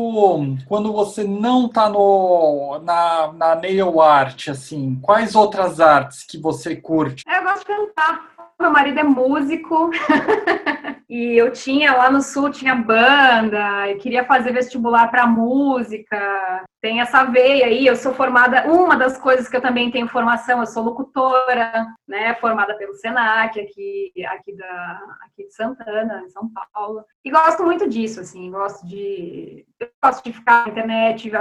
quando 0.68 0.92
você 0.92 1.24
não 1.24 1.68
está 1.68 1.90
na, 1.90 3.32
na 3.32 3.56
nail 3.56 4.02
art, 4.02 4.50
assim, 4.50 5.00
quais 5.02 5.36
outras 5.36 5.80
artes 5.80 6.26
que 6.26 6.38
você 6.38 6.76
curte? 6.76 7.24
Eu 7.26 7.44
gosto 7.44 7.60
de 7.60 7.66
cantar. 7.66 8.37
Meu 8.60 8.72
marido 8.72 9.00
é 9.00 9.04
músico. 9.04 9.92
E 11.10 11.38
eu 11.38 11.54
tinha 11.54 11.96
lá 11.96 12.12
no 12.12 12.22
sul, 12.22 12.52
tinha 12.52 12.76
banda, 12.76 13.90
eu 13.90 13.98
queria 13.98 14.26
fazer 14.26 14.52
vestibular 14.52 15.10
para 15.10 15.26
música. 15.26 16.66
Tem 16.82 17.00
essa 17.00 17.24
veia 17.24 17.66
aí, 17.68 17.88
eu 17.88 17.96
sou 17.96 18.14
formada, 18.14 18.68
uma 18.68 18.96
das 18.98 19.18
coisas 19.18 19.48
que 19.48 19.56
eu 19.56 19.62
também 19.62 19.90
tenho 19.90 20.10
formação, 20.10 20.60
eu 20.60 20.66
sou 20.66 20.84
locutora, 20.84 21.88
né, 22.06 22.36
formada 22.36 22.76
pelo 22.78 22.94
Senac 22.94 23.58
aqui 23.58 24.12
aqui 24.28 24.56
da 24.56 25.00
aqui 25.22 25.48
de 25.48 25.54
Santana, 25.56 26.24
em 26.26 26.30
São 26.30 26.52
Paulo. 26.74 27.06
E 27.24 27.32
gosto 27.32 27.64
muito 27.64 27.88
disso, 27.88 28.20
assim, 28.20 28.52
gosto 28.52 28.86
de 28.86 29.66
eu 29.80 29.88
gosto 30.04 30.26
de 30.26 30.34
ficar 30.34 30.66
na 30.66 30.72
internet, 30.72 31.32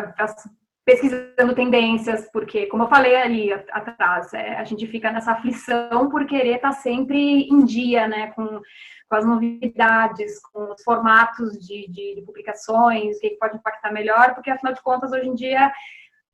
pesquisando 0.87 1.55
tendências, 1.55 2.31
porque, 2.33 2.67
como 2.67 2.85
eu 2.85 2.89
falei 2.89 3.17
ali 3.17 3.53
atrás, 3.53 4.33
é, 4.33 4.57
a 4.57 4.65
gente 4.65 4.87
fica 4.87 5.11
nessa 5.11 5.33
aflição 5.33 6.09
por 6.09 6.25
querer 6.27 6.57
estar 6.57 6.71
tá 6.71 6.75
sempre 6.75 7.43
em 7.43 7.65
dia, 7.65 8.07
né, 8.07 8.29
com 8.29 8.61
com 9.09 9.15
as 9.15 9.25
novidades, 9.25 10.41
com 10.53 10.73
os 10.73 10.83
formatos 10.83 11.53
de, 11.65 11.89
de, 11.91 12.17
de 12.17 12.23
publicações, 12.23 13.17
o 13.17 13.21
que 13.21 13.37
pode 13.39 13.57
impactar 13.57 13.93
melhor, 13.93 14.35
porque 14.35 14.51
afinal 14.51 14.75
de 14.75 14.83
contas, 14.83 15.13
hoje 15.13 15.29
em 15.29 15.35
dia, 15.35 15.73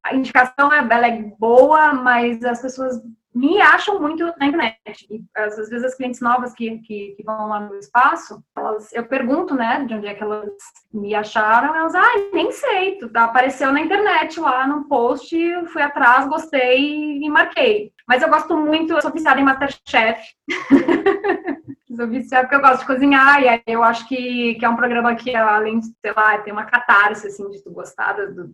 a 0.02 0.14
indicação 0.14 0.72
é, 0.72 0.78
ela 0.78 1.06
é 1.06 1.22
boa, 1.38 1.92
mas 1.92 2.42
as 2.42 2.62
pessoas 2.62 3.00
me 3.34 3.60
acham 3.60 4.00
muito 4.00 4.24
na 4.38 4.46
internet. 4.46 5.06
E 5.10 5.24
às 5.34 5.56
vezes 5.56 5.84
as 5.84 5.94
clientes 5.94 6.20
novas 6.20 6.52
que, 6.52 6.78
que, 6.78 7.14
que, 7.16 7.22
vão 7.24 7.48
lá 7.48 7.60
no 7.60 7.76
espaço, 7.76 8.42
elas, 8.56 8.92
eu 8.92 9.04
pergunto, 9.04 9.54
né, 9.54 9.84
de 9.86 9.94
onde 9.94 10.06
é 10.06 10.14
que 10.14 10.22
elas 10.22 10.50
me 10.92 11.14
acharam, 11.14 11.74
elas, 11.74 11.94
ah, 11.94 12.30
nem 12.32 12.52
sei, 12.52 12.98
tu 12.98 13.10
apareceu 13.14 13.72
na 13.72 13.80
internet 13.80 14.38
lá 14.38 14.66
no 14.66 14.84
post, 14.84 15.36
fui 15.68 15.82
atrás, 15.82 16.28
gostei 16.28 17.18
e 17.22 17.30
marquei. 17.30 17.92
Mas 18.06 18.22
eu 18.22 18.28
gosto 18.28 18.56
muito, 18.56 18.92
eu 18.92 19.00
sou 19.00 19.12
viciada 19.12 19.40
em 19.40 19.44
Masterchef. 19.44 20.20
sou 21.96 22.08
viciada 22.08 22.46
porque 22.46 22.56
eu 22.56 22.68
gosto 22.68 22.80
de 22.80 22.86
cozinhar, 22.86 23.42
e 23.42 23.62
eu 23.66 23.82
acho 23.82 24.06
que, 24.08 24.54
que 24.54 24.64
é 24.64 24.68
um 24.68 24.76
programa 24.76 25.14
que, 25.14 25.34
além 25.34 25.78
de, 25.78 25.86
sei 26.00 26.12
lá, 26.12 26.38
tem 26.38 26.52
uma 26.52 26.64
catarse, 26.64 27.26
assim, 27.26 27.48
de 27.50 27.62
tu 27.62 27.70
gostar 27.70 28.14
do, 28.14 28.34
do, 28.34 28.52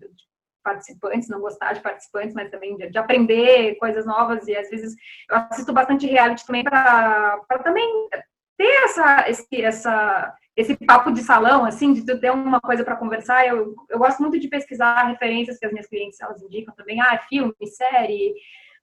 participantes, 0.69 1.29
não 1.31 1.41
gostar 1.41 1.73
de 1.73 1.81
participantes, 1.81 2.35
mas 2.35 2.51
também 2.51 2.77
de, 2.77 2.91
de, 2.91 2.99
aprender 2.99 3.77
coisas 3.77 4.05
novas, 4.05 4.47
e 4.47 4.55
às 4.55 4.69
vezes 4.69 4.95
eu 5.31 5.37
assisto 5.37 5.73
bastante 5.73 6.07
reality 6.07 6.45
também 6.47 6.63
para 6.63 7.41
também 7.65 8.09
ter 8.59 8.85
essa, 8.85 9.31
esse, 9.31 9.63
essa, 9.63 10.35
esse 10.55 10.77
papo 10.77 11.11
de 11.11 11.23
salão, 11.23 11.65
assim, 11.65 11.95
de 11.95 12.05
ter 12.05 12.31
uma 12.31 12.61
coisa 12.61 12.85
para 12.85 12.97
conversar. 12.97 13.47
Eu, 13.47 13.75
eu 13.89 13.99
gosto 13.99 14.21
muito 14.21 14.39
de 14.39 14.49
pesquisar 14.49 15.05
referências 15.05 15.59
que 15.59 15.65
as 15.65 15.73
minhas 15.73 15.89
clientes 15.89 16.21
elas 16.21 16.43
indicam 16.43 16.75
também, 16.75 17.01
ah, 17.01 17.19
filme, 17.29 17.55
série, 17.67 18.35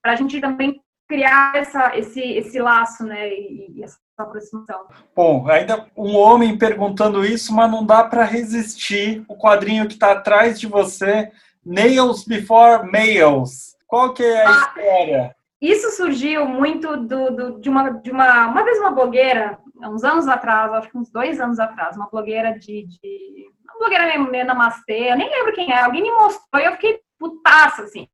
para 0.01 0.13
a 0.13 0.15
gente 0.15 0.41
também 0.41 0.81
criar 1.07 1.55
essa, 1.55 1.95
esse, 1.95 2.21
esse 2.21 2.59
laço, 2.59 3.03
né, 3.03 3.29
e, 3.29 3.73
e 3.75 3.83
essa 3.83 3.99
aproximação. 4.17 4.87
Bom, 5.15 5.47
ainda 5.47 5.87
um 5.95 6.15
homem 6.15 6.57
perguntando 6.57 7.23
isso, 7.23 7.53
mas 7.53 7.69
não 7.69 7.85
dá 7.85 8.03
para 8.03 8.23
resistir. 8.23 9.23
O 9.27 9.37
quadrinho 9.37 9.87
que 9.87 9.93
está 9.93 10.13
atrás 10.13 10.59
de 10.59 10.67
você, 10.67 11.31
Nails 11.65 12.25
Before 12.25 12.89
Males. 12.89 13.75
Qual 13.87 14.13
que 14.13 14.23
é 14.23 14.45
a 14.45 14.49
ah, 14.49 14.53
história? 14.53 15.35
Isso 15.61 15.91
surgiu 15.91 16.45
muito 16.45 16.97
do, 16.97 17.31
do, 17.31 17.59
de, 17.59 17.69
uma, 17.69 17.89
de 17.89 18.11
uma, 18.11 18.47
uma 18.47 18.63
vez 18.63 18.77
uma 18.79 18.91
blogueira, 18.91 19.57
uns 19.83 20.03
anos 20.03 20.27
atrás, 20.27 20.71
acho 20.73 20.89
que 20.89 20.97
uns 20.97 21.09
dois 21.09 21.39
anos 21.39 21.59
atrás, 21.59 21.95
uma 21.95 22.09
blogueira 22.09 22.57
de, 22.59 22.85
de 22.85 23.45
uma 23.63 23.79
blogueira 23.79 24.05
meio, 24.05 24.29
meio 24.29 24.45
namastê, 24.45 25.11
eu 25.11 25.17
nem 25.17 25.29
lembro 25.29 25.53
quem 25.53 25.71
é, 25.71 25.81
alguém 25.81 26.01
me 26.01 26.11
mostrou 26.11 26.61
e 26.61 26.65
eu 26.65 26.73
fiquei 26.73 26.99
putaça, 27.17 27.83
assim 27.83 28.07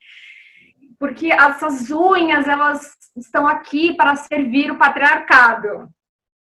porque 1.01 1.31
essas 1.31 1.89
unhas 1.89 2.47
elas 2.47 2.95
estão 3.17 3.47
aqui 3.47 3.95
para 3.95 4.15
servir 4.15 4.69
o 4.69 4.77
patriarcado. 4.77 5.89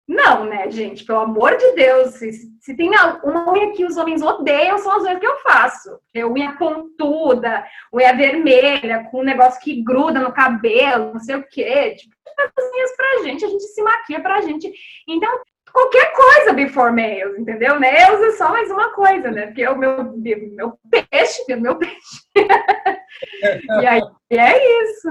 Não, 0.08 0.44
né, 0.44 0.70
gente? 0.70 1.04
Pelo 1.04 1.20
amor 1.20 1.56
de 1.56 1.72
Deus, 1.72 2.14
se, 2.14 2.30
se 2.60 2.76
tem 2.76 2.90
uma 2.90 3.52
unha 3.52 3.72
que 3.72 3.84
os 3.84 3.96
homens 3.96 4.22
odeiam, 4.22 4.78
são 4.78 4.96
as 4.96 5.02
unhas 5.02 5.18
que 5.18 5.26
eu 5.26 5.36
faço. 5.38 5.98
É 6.14 6.24
unha 6.24 6.56
pontuda, 6.56 7.66
unha 7.92 8.14
vermelha, 8.14 9.08
com 9.10 9.20
um 9.20 9.24
negócio 9.24 9.60
que 9.60 9.82
gruda 9.82 10.20
no 10.20 10.32
cabelo, 10.32 11.14
não 11.14 11.20
sei 11.20 11.34
o 11.36 11.46
quê. 11.48 11.96
Tipo, 11.96 12.14
as 12.38 12.72
unhas 12.72 12.96
pra 12.96 13.22
gente, 13.24 13.44
a 13.44 13.48
gente 13.48 13.64
se 13.64 13.82
maquia 13.82 14.20
pra 14.20 14.40
gente. 14.42 14.72
Então, 15.08 15.40
qualquer 15.72 16.12
coisa 16.12 16.52
before 16.52 16.92
males, 16.92 17.38
entendeu? 17.38 17.80
Nails 17.80 18.20
é 18.22 18.32
só 18.32 18.50
mais 18.50 18.70
uma 18.70 18.94
coisa, 18.94 19.30
né? 19.30 19.46
Porque 19.46 19.62
é 19.62 19.70
o 19.70 19.76
meu, 19.76 20.16
meu 20.16 20.78
peixe, 20.88 21.42
meu 21.56 21.76
peixe. 21.76 22.22
e 23.82 23.86
aí 23.86 24.00
é 24.30 24.82
isso. 24.82 25.08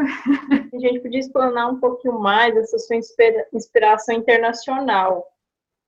Gente 0.86 1.00
podia 1.00 1.20
explanar 1.20 1.68
um 1.68 1.80
pouquinho 1.80 2.20
mais 2.20 2.56
essa 2.56 2.78
sua 2.78 2.96
inspiração 3.52 4.14
internacional. 4.14 5.26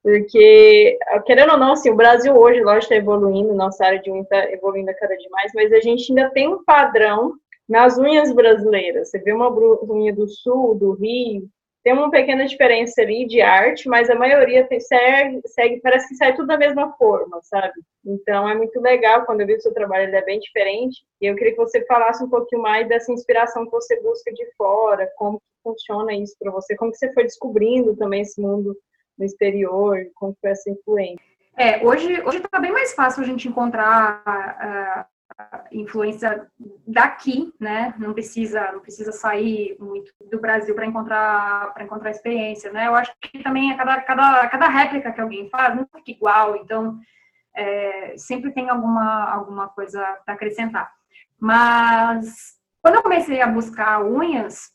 Porque, 0.02 0.98
querendo 1.24 1.52
ou 1.52 1.56
não, 1.56 1.72
assim, 1.72 1.90
o 1.90 1.94
Brasil 1.94 2.36
hoje, 2.36 2.60
lógico, 2.60 2.92
está 2.92 2.96
evoluindo, 2.96 3.54
nossa 3.54 3.86
área 3.86 4.00
de 4.00 4.10
unha 4.10 4.22
está 4.22 4.50
evoluindo 4.50 4.90
a 4.90 4.94
cada 4.94 5.16
dia 5.16 5.28
mais, 5.30 5.52
mas 5.54 5.72
a 5.72 5.78
gente 5.78 6.10
ainda 6.10 6.30
tem 6.30 6.48
um 6.48 6.64
padrão 6.64 7.34
nas 7.68 7.96
unhas 7.96 8.32
brasileiras. 8.32 9.08
Você 9.08 9.20
vê 9.20 9.32
uma 9.32 9.48
unha 9.88 10.12
do 10.12 10.26
Sul, 10.26 10.74
do 10.74 10.94
Rio, 10.94 11.48
tem 11.84 11.92
uma 11.92 12.10
pequena 12.10 12.44
diferença 12.46 13.00
ali 13.00 13.26
de 13.26 13.40
arte, 13.40 13.88
mas 13.88 14.10
a 14.10 14.14
maioria 14.14 14.66
tem, 14.66 14.80
segue, 14.80 15.40
segue, 15.46 15.80
parece 15.80 16.08
que 16.08 16.16
sai 16.16 16.34
tudo 16.34 16.48
da 16.48 16.58
mesma 16.58 16.92
forma, 16.96 17.40
sabe? 17.42 17.74
Então 18.04 18.48
é 18.48 18.54
muito 18.54 18.80
legal 18.80 19.24
quando 19.24 19.40
eu 19.40 19.46
vi 19.46 19.54
o 19.54 19.60
seu 19.60 19.72
trabalho, 19.72 20.04
ele 20.04 20.16
é 20.16 20.24
bem 20.24 20.38
diferente. 20.38 21.02
E 21.20 21.26
eu 21.26 21.34
queria 21.36 21.52
que 21.52 21.58
você 21.58 21.84
falasse 21.86 22.22
um 22.22 22.28
pouquinho 22.28 22.62
mais 22.62 22.88
dessa 22.88 23.12
inspiração 23.12 23.64
que 23.64 23.70
você 23.70 24.00
busca 24.02 24.32
de 24.32 24.46
fora, 24.56 25.10
como 25.16 25.40
funciona 25.62 26.14
isso 26.14 26.34
para 26.38 26.50
você, 26.50 26.76
como 26.76 26.90
que 26.90 26.98
você 26.98 27.12
foi 27.12 27.24
descobrindo 27.24 27.96
também 27.96 28.22
esse 28.22 28.40
mundo 28.40 28.76
no 29.18 29.24
exterior, 29.24 29.98
como 30.14 30.36
foi 30.40 30.50
essa 30.50 30.70
influência. 30.70 31.24
É, 31.56 31.84
hoje 31.84 32.12
está 32.12 32.60
bem 32.60 32.70
mais 32.70 32.94
fácil 32.94 33.22
a 33.22 33.26
gente 33.26 33.48
encontrar 33.48 34.22
uh, 34.24 35.17
influência 35.70 36.46
daqui, 36.86 37.52
né? 37.60 37.94
Não 37.98 38.12
precisa, 38.12 38.72
não 38.72 38.80
precisa 38.80 39.12
sair 39.12 39.76
muito 39.78 40.12
do 40.30 40.40
Brasil 40.40 40.74
para 40.74 40.86
encontrar 40.86 41.72
para 41.72 41.84
encontrar 41.84 42.10
experiência, 42.10 42.72
né? 42.72 42.86
Eu 42.86 42.94
acho 42.94 43.12
que 43.20 43.42
também 43.42 43.70
a 43.70 43.76
cada, 43.76 44.00
cada, 44.02 44.48
cada 44.48 44.68
réplica 44.68 45.12
que 45.12 45.20
alguém 45.20 45.48
faz 45.48 45.76
não 45.76 45.86
fica 45.94 46.10
igual, 46.10 46.56
então 46.56 46.98
é, 47.54 48.14
sempre 48.16 48.52
tem 48.52 48.68
alguma 48.68 49.30
alguma 49.30 49.68
coisa 49.68 50.00
para 50.24 50.34
acrescentar. 50.34 50.92
Mas 51.38 52.56
quando 52.82 52.96
eu 52.96 53.02
comecei 53.02 53.40
a 53.40 53.46
buscar 53.46 54.04
unhas, 54.04 54.72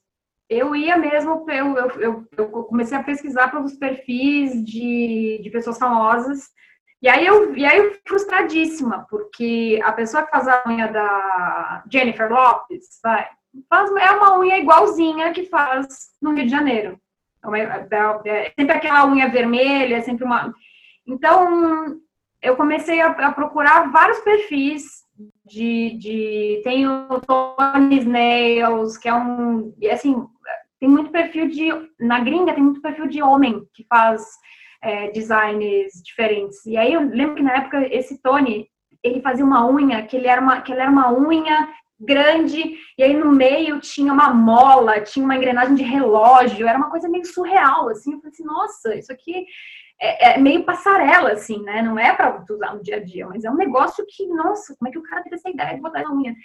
eu 0.50 0.76
ia 0.76 0.98
mesmo, 0.98 1.46
eu, 1.50 1.78
eu, 2.00 2.28
eu 2.38 2.50
comecei 2.64 2.98
a 2.98 3.04
pesquisar 3.04 3.50
pelos 3.50 3.74
perfis 3.74 4.64
de, 4.64 5.40
de 5.44 5.50
pessoas 5.50 5.78
famosas 5.78 6.50
e 7.04 7.10
aí 7.10 7.26
eu, 7.26 7.54
e 7.54 7.66
aí 7.66 7.78
eu 7.78 8.00
frustradíssima, 8.08 9.06
porque 9.10 9.78
a 9.84 9.92
pessoa 9.92 10.24
que 10.24 10.32
faz 10.32 10.48
a 10.48 10.64
unha 10.66 10.88
da 10.88 11.84
Jennifer 11.92 12.32
Lopes, 12.32 13.02
vai, 13.04 13.28
faz, 13.70 13.92
é 13.92 14.12
uma 14.12 14.40
unha 14.40 14.58
igualzinha 14.58 15.34
que 15.34 15.44
faz 15.48 15.86
no 16.22 16.32
Rio 16.32 16.46
de 16.46 16.50
Janeiro. 16.50 16.98
É, 17.54 18.30
é, 18.30 18.48
é 18.48 18.54
sempre 18.58 18.78
aquela 18.78 19.06
unha 19.06 19.28
vermelha, 19.28 19.98
é 19.98 20.02
sempre 20.02 20.24
uma. 20.24 20.54
Então, 21.06 22.00
eu 22.42 22.56
comecei 22.56 23.02
a, 23.02 23.08
a 23.08 23.34
procurar 23.34 23.92
vários 23.92 24.20
perfis 24.20 25.04
de, 25.46 25.98
de. 25.98 26.62
Tem 26.64 26.88
o 26.88 27.20
Tony 27.20 28.00
Snails, 28.00 28.98
que 28.98 29.10
é 29.10 29.14
um. 29.14 29.74
Assim, 29.92 30.26
tem 30.80 30.88
muito 30.88 31.12
perfil 31.12 31.50
de. 31.50 31.70
Na 32.00 32.22
gringa, 32.22 32.54
tem 32.54 32.64
muito 32.64 32.82
perfil 32.82 33.08
de 33.08 33.22
homem 33.22 33.62
que 33.74 33.86
faz 33.90 34.26
é, 34.84 35.10
designs 35.12 35.94
diferentes. 36.04 36.66
E 36.66 36.78
aí 36.78 36.94
eu 36.94 37.02
lembro 37.02 37.36
que 37.36 37.44
na 37.44 37.56
época 37.56 37.88
esse 37.88 38.22
Tony, 38.22 38.68
ele 39.02 39.22
fazia 39.22 39.46
uma 39.46 39.66
unha, 39.68 40.06
que 40.06 40.18
ele 40.18 40.28
era 40.28 40.42
uma, 40.42 40.62
que 40.62 40.72
ele 40.72 40.82
era 40.82 40.92
uma 40.92 41.12
unha 41.12 41.68
grande, 42.00 42.76
e 42.98 43.04
aí 43.04 43.14
no 43.16 43.32
meio 43.32 43.80
tinha 43.80 44.12
uma 44.12 44.34
mola, 44.34 45.00
tinha 45.00 45.24
uma 45.24 45.38
engrenagem 45.38 45.76
de 45.76 45.84
relógio, 45.84 46.68
era 46.68 46.78
uma 46.78 46.90
coisa 46.90 47.08
meio 47.08 47.26
surreal, 47.26 47.88
assim, 47.90 48.12
eu 48.12 48.18
falei 48.18 48.32
assim, 48.34 48.44
nossa, 48.44 48.96
isso 48.96 49.12
aqui 49.12 49.46
é, 50.02 50.34
é 50.34 50.38
meio 50.38 50.66
passarela, 50.66 51.32
assim, 51.32 51.62
né, 51.64 51.82
não 51.82 51.98
é 51.98 52.14
para 52.14 52.44
usar 52.50 52.76
no 52.76 52.84
dia 52.84 52.98
a 52.98 53.00
dia, 53.00 53.26
mas 53.26 53.46
é 53.46 53.50
um 53.50 53.56
negócio 53.56 54.06
que, 54.10 54.28
nossa, 54.28 54.76
como 54.78 54.90
é 54.90 54.92
que 54.92 55.00
o 55.00 55.04
cara 55.04 55.24
teve 55.24 55.36
essa 55.36 55.50
ideia 55.50 55.76
de 55.76 55.82
botar 55.82 56.04
na 56.04 56.14
unha? 56.14 56.36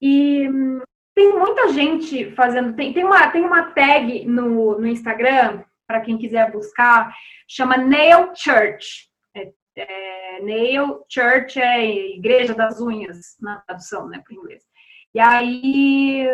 E 0.00 0.48
hum, 0.48 0.80
tem 1.14 1.38
muita 1.38 1.68
gente 1.68 2.30
fazendo, 2.32 2.74
tem, 2.74 2.94
tem, 2.94 3.04
uma, 3.04 3.28
tem 3.28 3.44
uma 3.44 3.64
tag 3.72 4.24
no, 4.24 4.78
no 4.78 4.86
Instagram, 4.86 5.62
para 5.86 6.00
quem 6.00 6.18
quiser 6.18 6.50
buscar, 6.50 7.14
chama 7.48 7.76
Nail 7.76 8.32
Church. 8.34 9.08
É, 9.34 9.52
é, 9.76 10.40
Nail 10.42 11.04
Church 11.08 11.60
é 11.60 12.14
Igreja 12.16 12.54
das 12.54 12.80
Unhas, 12.80 13.36
na 13.40 13.60
tradução, 13.60 14.08
né, 14.08 14.20
para 14.24 14.34
inglês. 14.34 14.62
E 15.14 15.20
aí, 15.20 16.28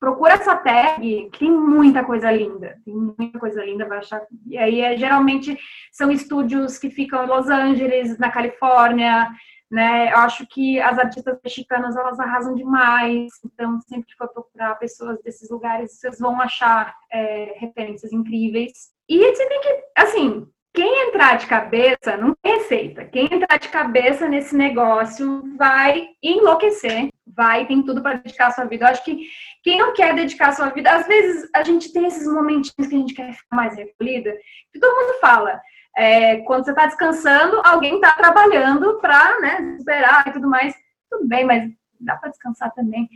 procura 0.00 0.34
essa 0.34 0.56
tag, 0.56 1.30
tem 1.38 1.50
muita 1.50 2.04
coisa 2.04 2.30
linda, 2.30 2.78
tem 2.84 2.94
muita 2.94 3.38
coisa 3.38 3.64
linda, 3.64 3.86
vai 3.86 3.98
achar. 3.98 4.22
E 4.46 4.56
aí, 4.56 4.80
é, 4.80 4.96
geralmente, 4.96 5.58
são 5.92 6.10
estúdios 6.10 6.78
que 6.78 6.90
ficam 6.90 7.24
em 7.24 7.26
Los 7.26 7.48
Angeles, 7.48 8.18
na 8.18 8.30
Califórnia, 8.30 9.28
né? 9.70 10.12
Eu 10.12 10.18
acho 10.18 10.46
que 10.46 10.80
as 10.80 10.98
artistas 10.98 11.38
mexicanas 11.42 11.96
elas 11.96 12.20
arrasam 12.20 12.54
demais, 12.54 13.32
então 13.44 13.80
sempre 13.82 14.06
que 14.06 14.16
for 14.16 14.28
procurar 14.28 14.74
pessoas 14.76 15.20
desses 15.22 15.50
lugares, 15.50 15.98
vocês 15.98 16.18
vão 16.18 16.40
achar 16.40 16.94
é, 17.10 17.54
referências 17.58 18.12
incríveis. 18.12 18.90
E 19.08 19.18
você 19.18 19.46
tem 19.46 19.60
que, 19.60 19.84
assim, 19.96 20.46
quem 20.76 21.08
entrar 21.08 21.38
de 21.38 21.46
cabeça 21.46 22.18
não 22.18 22.34
tem 22.42 22.58
receita. 22.58 23.04
Quem 23.06 23.24
entrar 23.32 23.58
de 23.58 23.68
cabeça 23.70 24.28
nesse 24.28 24.54
negócio 24.54 25.42
vai 25.56 26.08
enlouquecer, 26.22 27.08
vai, 27.26 27.66
tem 27.66 27.82
tudo 27.82 28.02
para 28.02 28.18
dedicar 28.18 28.50
sua 28.50 28.66
vida. 28.66 28.84
Eu 28.84 28.90
acho 28.90 29.02
que 29.02 29.26
quem 29.62 29.78
não 29.78 29.94
quer 29.94 30.14
dedicar 30.14 30.52
sua 30.52 30.68
vida, 30.68 30.90
às 30.90 31.06
vezes 31.06 31.48
a 31.54 31.64
gente 31.64 31.90
tem 31.92 32.06
esses 32.06 32.26
momentinhos 32.26 32.88
que 32.88 32.94
a 32.94 32.98
gente 32.98 33.14
quer 33.14 33.32
ficar 33.32 33.56
mais 33.56 33.74
recolhida, 33.74 34.36
que 34.70 34.78
todo 34.78 34.94
mundo 34.94 35.18
fala. 35.18 35.60
É, 35.96 36.38
quando 36.42 36.64
você 36.64 36.70
está 36.70 36.86
descansando, 36.86 37.60
alguém 37.64 37.94
está 37.94 38.12
trabalhando 38.12 38.98
para 39.00 39.40
né, 39.40 39.76
esperar 39.78 40.26
e 40.28 40.32
tudo 40.32 40.48
mais. 40.48 40.74
Tudo 41.10 41.26
bem, 41.26 41.44
mas 41.44 41.70
dá 42.00 42.16
para 42.16 42.30
descansar 42.30 42.72
também. 42.74 43.08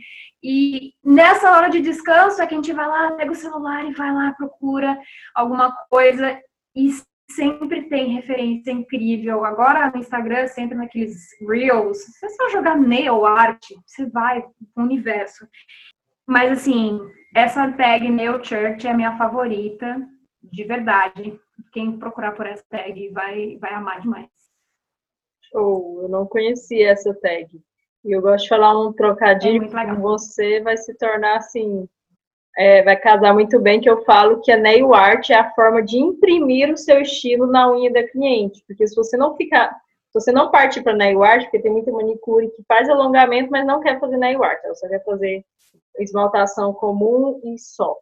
E 0.43 0.93
nessa 1.03 1.51
hora 1.51 1.69
de 1.69 1.81
descanso 1.81 2.41
é 2.41 2.47
que 2.47 2.55
a 2.55 2.57
gente 2.57 2.73
vai 2.73 2.87
lá, 2.87 3.11
pega 3.11 3.31
o 3.31 3.35
celular 3.35 3.85
e 3.85 3.93
vai 3.93 4.11
lá, 4.11 4.33
procura 4.33 4.97
alguma 5.35 5.71
coisa 5.89 6.39
e 6.75 6.89
sempre 7.29 7.83
tem 7.83 8.15
referência 8.15 8.71
incrível. 8.71 9.45
Agora 9.45 9.91
no 9.91 9.97
Instagram, 9.97 10.47
entra 10.57 10.77
naqueles 10.77 11.15
Reels, 11.47 11.99
você 11.99 12.29
só 12.29 12.49
jogar 12.49 12.75
nail 12.75 13.25
art, 13.25 13.63
você 13.85 14.09
vai 14.09 14.41
pro 14.73 14.83
universo. 14.83 15.47
Mas 16.27 16.51
assim, 16.51 16.99
essa 17.35 17.71
tag 17.71 18.09
Nail 18.09 18.43
Church 18.43 18.87
é 18.87 18.91
a 18.91 18.95
minha 18.95 19.17
favorita, 19.17 20.01
de 20.43 20.63
verdade 20.63 21.39
quem 21.71 21.97
procurar 21.97 22.31
por 22.33 22.45
essa 22.45 22.63
tag 22.69 23.09
vai, 23.09 23.57
vai 23.57 23.73
amar 23.73 24.01
demais. 24.01 24.29
Show, 25.51 26.03
eu 26.03 26.09
não 26.09 26.25
conhecia 26.25 26.91
essa 26.91 27.13
tag. 27.13 27.61
E 28.03 28.11
eu 28.11 28.21
gosto 28.21 28.43
de 28.43 28.49
falar 28.49 28.79
um 28.79 28.93
trocadilho 28.93 29.65
é 29.65 29.95
com 29.95 30.01
você, 30.01 30.59
vai 30.61 30.75
se 30.77 30.93
tornar 30.97 31.37
assim, 31.37 31.87
é, 32.57 32.81
vai 32.83 32.95
casar 32.95 33.33
muito 33.33 33.59
bem, 33.59 33.79
que 33.79 33.89
eu 33.89 34.03
falo 34.03 34.41
que 34.41 34.51
a 34.51 34.57
nail 34.57 34.93
art 34.93 35.29
é 35.29 35.35
a 35.35 35.51
forma 35.53 35.83
de 35.83 35.97
imprimir 35.97 36.71
o 36.71 36.77
seu 36.77 37.01
estilo 37.01 37.45
na 37.45 37.71
unha 37.71 37.91
da 37.91 38.07
cliente. 38.07 38.63
Porque 38.65 38.87
se 38.87 38.95
você 38.95 39.15
não 39.15 39.35
ficar, 39.35 39.69
se 40.09 40.19
você 40.19 40.31
não 40.31 40.49
partir 40.49 40.81
para 40.81 40.95
nail 40.95 41.23
art, 41.23 41.43
porque 41.43 41.59
tem 41.59 41.71
muita 41.71 41.91
manicure 41.91 42.49
que 42.51 42.63
faz 42.63 42.89
alongamento, 42.89 43.51
mas 43.51 43.65
não 43.65 43.81
quer 43.81 43.99
fazer 43.99 44.17
nail 44.17 44.43
art, 44.43 44.59
ela 44.63 44.75
só 44.75 44.87
quer 44.87 45.03
fazer 45.03 45.45
esmaltação 45.99 46.73
comum 46.73 47.39
e 47.43 47.59
só 47.59 47.97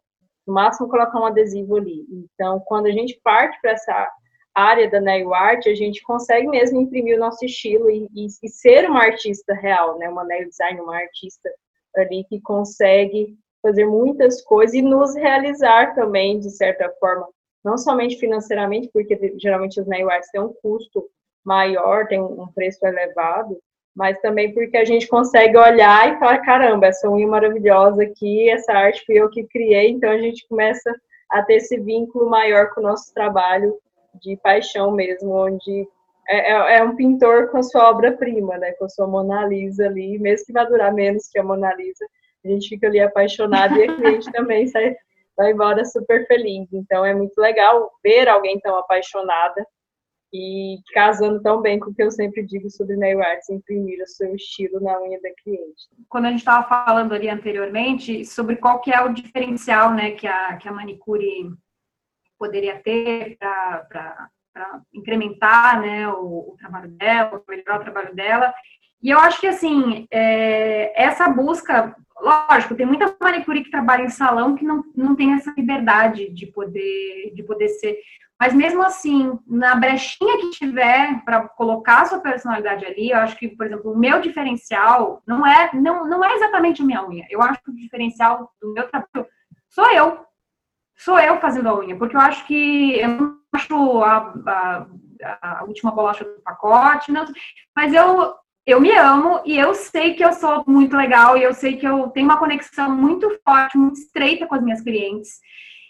no 0.46 0.54
máximo 0.54 0.88
colocar 0.88 1.18
um 1.20 1.26
adesivo 1.26 1.76
ali. 1.76 2.04
Então, 2.10 2.60
quando 2.66 2.86
a 2.86 2.90
gente 2.90 3.20
parte 3.22 3.58
para 3.60 3.72
essa 3.72 4.10
área 4.54 4.90
da 4.90 5.00
nail 5.00 5.32
art, 5.32 5.66
a 5.66 5.74
gente 5.74 6.02
consegue 6.02 6.48
mesmo 6.48 6.80
imprimir 6.80 7.16
o 7.16 7.20
nosso 7.20 7.44
estilo 7.44 7.90
e, 7.90 8.08
e, 8.14 8.26
e, 8.26 8.48
ser 8.48 8.88
uma 8.88 9.02
artista 9.02 9.54
real, 9.54 9.98
né? 9.98 10.08
Uma 10.08 10.24
nail 10.24 10.48
design, 10.48 10.80
uma 10.80 10.96
artista 10.96 11.50
ali 11.96 12.24
que 12.24 12.40
consegue 12.40 13.36
fazer 13.62 13.86
muitas 13.86 14.42
coisas 14.42 14.74
e 14.74 14.82
nos 14.82 15.14
realizar 15.14 15.94
também, 15.94 16.38
de 16.38 16.50
certa 16.50 16.90
forma, 16.98 17.28
não 17.64 17.76
somente 17.76 18.16
financeiramente, 18.16 18.88
porque 18.92 19.34
geralmente 19.38 19.80
os 19.80 19.86
nail 19.86 20.10
arts 20.10 20.30
têm 20.30 20.40
um 20.40 20.52
custo 20.62 21.08
maior, 21.44 22.06
tem 22.06 22.20
um 22.20 22.46
preço 22.52 22.84
elevado, 22.84 23.58
mas 23.94 24.20
também 24.20 24.52
porque 24.54 24.76
a 24.76 24.84
gente 24.84 25.08
consegue 25.08 25.56
olhar 25.56 26.14
e 26.14 26.18
falar, 26.18 26.38
caramba, 26.38 26.86
essa 26.86 27.10
unha 27.10 27.26
maravilhosa 27.26 28.02
aqui, 28.02 28.48
essa 28.48 28.72
arte 28.72 29.04
fui 29.04 29.16
eu 29.16 29.28
que 29.28 29.44
criei, 29.44 29.90
então 29.90 30.10
a 30.10 30.18
gente 30.18 30.46
começa 30.48 30.94
a 31.30 31.42
ter 31.42 31.54
esse 31.54 31.78
vínculo 31.78 32.28
maior 32.28 32.70
com 32.70 32.80
o 32.80 32.84
nosso 32.84 33.12
trabalho 33.12 33.74
de 34.20 34.36
paixão 34.36 34.90
mesmo, 34.90 35.32
onde 35.32 35.88
é, 36.28 36.52
é, 36.52 36.78
é 36.78 36.84
um 36.84 36.96
pintor 36.96 37.48
com 37.48 37.58
a 37.58 37.62
sua 37.62 37.90
obra-prima, 37.90 38.56
né, 38.58 38.72
com 38.72 38.84
a 38.84 38.88
sua 38.88 39.06
Mona 39.06 39.44
Lisa 39.46 39.86
ali, 39.86 40.18
mesmo 40.18 40.46
que 40.46 40.52
vá 40.52 40.64
durar 40.64 40.92
menos 40.92 41.28
que 41.28 41.38
a 41.38 41.44
Mona 41.44 41.74
Lisa, 41.74 42.06
a 42.44 42.48
gente 42.48 42.68
fica 42.68 42.86
ali 42.86 43.00
apaixonado 43.00 43.76
e 43.76 43.84
a 43.84 43.94
cliente 43.94 44.30
também 44.32 44.66
sai, 44.66 44.96
vai 45.36 45.52
embora 45.52 45.84
super 45.84 46.26
feliz. 46.26 46.68
Então 46.72 47.04
é 47.04 47.14
muito 47.14 47.38
legal 47.38 47.90
ver 48.02 48.28
alguém 48.28 48.58
tão 48.60 48.76
apaixonada 48.76 49.66
e 50.32 50.78
casando 50.92 51.42
tão 51.42 51.60
bem 51.60 51.78
com 51.78 51.90
o 51.90 51.94
que 51.94 52.02
eu 52.02 52.10
sempre 52.10 52.44
digo 52.44 52.70
sobre 52.70 52.96
nail 52.96 53.22
arts, 53.22 53.50
imprimir 53.50 54.02
o 54.02 54.06
seu 54.06 54.34
estilo 54.34 54.80
na 54.80 55.00
unha 55.00 55.20
da 55.20 55.30
cliente. 55.42 55.88
Quando 56.08 56.26
a 56.26 56.30
gente 56.30 56.40
estava 56.40 56.68
falando 56.68 57.12
ali 57.12 57.28
anteriormente 57.28 58.24
sobre 58.24 58.56
qual 58.56 58.80
que 58.80 58.92
é 58.92 59.00
o 59.00 59.12
diferencial 59.12 59.92
né, 59.92 60.12
que, 60.12 60.26
a, 60.26 60.56
que 60.56 60.68
a 60.68 60.72
manicure 60.72 61.50
poderia 62.38 62.80
ter 62.80 63.36
para 63.38 64.30
incrementar 64.94 65.80
né, 65.80 66.08
o, 66.08 66.52
o, 66.52 66.56
trabalho 66.58 66.90
dela, 66.92 67.42
melhorar 67.48 67.80
o 67.80 67.82
trabalho 67.82 68.14
dela, 68.14 68.54
e 69.02 69.10
eu 69.10 69.18
acho 69.18 69.40
que, 69.40 69.46
assim, 69.46 70.06
é, 70.10 70.92
essa 71.02 71.28
busca, 71.28 71.96
lógico, 72.20 72.74
tem 72.74 72.86
muita 72.86 73.14
manicure 73.20 73.62
que 73.62 73.70
trabalha 73.70 74.02
em 74.02 74.10
salão 74.10 74.54
que 74.54 74.64
não, 74.64 74.84
não 74.94 75.16
tem 75.16 75.34
essa 75.34 75.52
liberdade 75.56 76.30
de 76.30 76.46
poder, 76.46 77.32
de 77.34 77.42
poder 77.42 77.68
ser 77.68 77.98
mas 78.40 78.54
mesmo 78.54 78.82
assim, 78.82 79.38
na 79.46 79.74
brechinha 79.74 80.38
que 80.38 80.50
tiver 80.52 81.22
para 81.26 81.46
colocar 81.46 82.00
a 82.00 82.04
sua 82.06 82.20
personalidade 82.20 82.86
ali, 82.86 83.10
eu 83.10 83.18
acho 83.18 83.36
que, 83.36 83.48
por 83.48 83.66
exemplo, 83.66 83.92
o 83.92 83.98
meu 83.98 84.18
diferencial 84.22 85.22
não 85.26 85.46
é 85.46 85.70
não, 85.74 86.06
não 86.06 86.24
é 86.24 86.34
exatamente 86.36 86.80
a 86.80 86.84
minha 86.86 87.06
unha. 87.06 87.26
Eu 87.28 87.42
acho 87.42 87.62
que 87.62 87.70
o 87.70 87.76
diferencial 87.76 88.50
do 88.58 88.72
meu 88.72 88.88
trabalho 88.88 89.26
sou 89.68 89.90
eu. 89.92 90.24
Sou 90.96 91.18
eu 91.18 91.38
fazendo 91.38 91.68
a 91.68 91.78
unha, 91.78 91.96
porque 91.96 92.16
eu 92.16 92.20
acho 92.20 92.46
que 92.46 92.98
eu 92.98 93.08
não 93.08 93.38
acho 93.52 94.02
a, 94.02 94.34
a, 94.46 95.58
a 95.60 95.64
última 95.64 95.90
bolacha 95.90 96.24
do 96.24 96.40
pacote, 96.40 97.12
não, 97.12 97.26
mas 97.76 97.92
eu 97.92 98.34
eu 98.70 98.80
me 98.80 98.92
amo 98.92 99.40
e 99.44 99.58
eu 99.58 99.74
sei 99.74 100.14
que 100.14 100.24
eu 100.24 100.32
sou 100.32 100.64
muito 100.66 100.96
legal 100.96 101.36
e 101.36 101.42
eu 101.42 101.52
sei 101.52 101.76
que 101.76 101.86
eu 101.86 102.08
tenho 102.10 102.26
uma 102.26 102.38
conexão 102.38 102.94
muito 102.94 103.28
forte, 103.44 103.76
muito 103.76 103.98
estreita 103.98 104.46
com 104.46 104.54
as 104.54 104.62
minhas 104.62 104.80
clientes. 104.80 105.40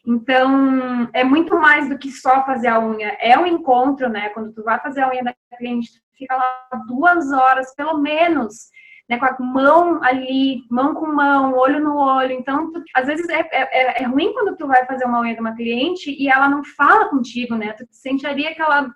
Então, 0.06 1.10
é 1.12 1.22
muito 1.22 1.58
mais 1.58 1.88
do 1.88 1.98
que 1.98 2.10
só 2.10 2.44
fazer 2.44 2.68
a 2.68 2.80
unha. 2.80 3.16
É 3.20 3.38
um 3.38 3.46
encontro, 3.46 4.08
né? 4.08 4.30
Quando 4.30 4.52
tu 4.52 4.62
vai 4.62 4.78
fazer 4.80 5.02
a 5.02 5.10
unha 5.10 5.22
da 5.22 5.34
cliente, 5.58 5.92
tu 5.92 6.00
fica 6.16 6.34
lá 6.34 6.70
duas 6.86 7.30
horas, 7.30 7.74
pelo 7.74 7.98
menos, 7.98 8.70
né? 9.08 9.18
Com 9.18 9.26
a 9.26 9.36
mão 9.38 10.02
ali, 10.02 10.62
mão 10.70 10.94
com 10.94 11.06
mão, 11.06 11.54
olho 11.54 11.80
no 11.80 11.96
olho. 11.96 12.32
Então, 12.32 12.72
tu, 12.72 12.82
às 12.94 13.06
vezes 13.06 13.28
é, 13.28 13.40
é, 13.52 14.02
é, 14.02 14.06
ruim 14.06 14.32
quando 14.32 14.56
tu 14.56 14.66
vai 14.66 14.86
fazer 14.86 15.04
uma 15.04 15.20
unha 15.20 15.34
de 15.34 15.40
uma 15.40 15.54
cliente 15.54 16.10
e 16.10 16.28
ela 16.28 16.48
não 16.48 16.64
fala 16.64 17.10
contigo, 17.10 17.54
né? 17.54 17.74
Tu 17.74 17.84
sentiria 17.90 18.50
aquela 18.50 18.90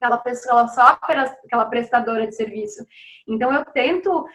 aquela 0.00 0.18
pessoa, 0.18 0.66
só 0.68 0.98
aquela 1.00 1.66
prestadora 1.66 2.26
de 2.26 2.34
serviço. 2.34 2.84
Então, 3.28 3.52
eu 3.52 3.64
tento 3.66 4.26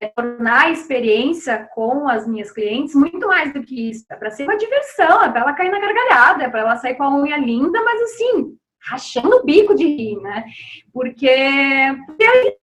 é 0.00 0.08
tornar 0.08 0.64
a 0.66 0.70
experiência 0.70 1.68
com 1.72 2.08
as 2.08 2.26
minhas 2.26 2.50
clientes 2.50 2.92
muito 2.92 3.28
mais 3.28 3.52
do 3.52 3.62
que 3.62 3.90
isso. 3.90 4.04
É 4.10 4.16
para 4.16 4.32
ser 4.32 4.42
uma 4.42 4.56
diversão, 4.56 5.22
é 5.22 5.30
para 5.30 5.42
ela 5.42 5.52
cair 5.52 5.70
na 5.70 5.78
gargalhada, 5.78 6.42
é 6.42 6.48
para 6.48 6.60
ela 6.60 6.76
sair 6.76 6.96
com 6.96 7.04
a 7.04 7.14
unha 7.14 7.36
linda, 7.36 7.80
mas 7.84 8.02
assim, 8.02 8.56
rachando 8.80 9.36
o 9.36 9.44
bico 9.44 9.76
de 9.76 9.84
rir, 9.84 10.16
né? 10.20 10.44
Porque, 10.92 11.28
é 11.28 11.92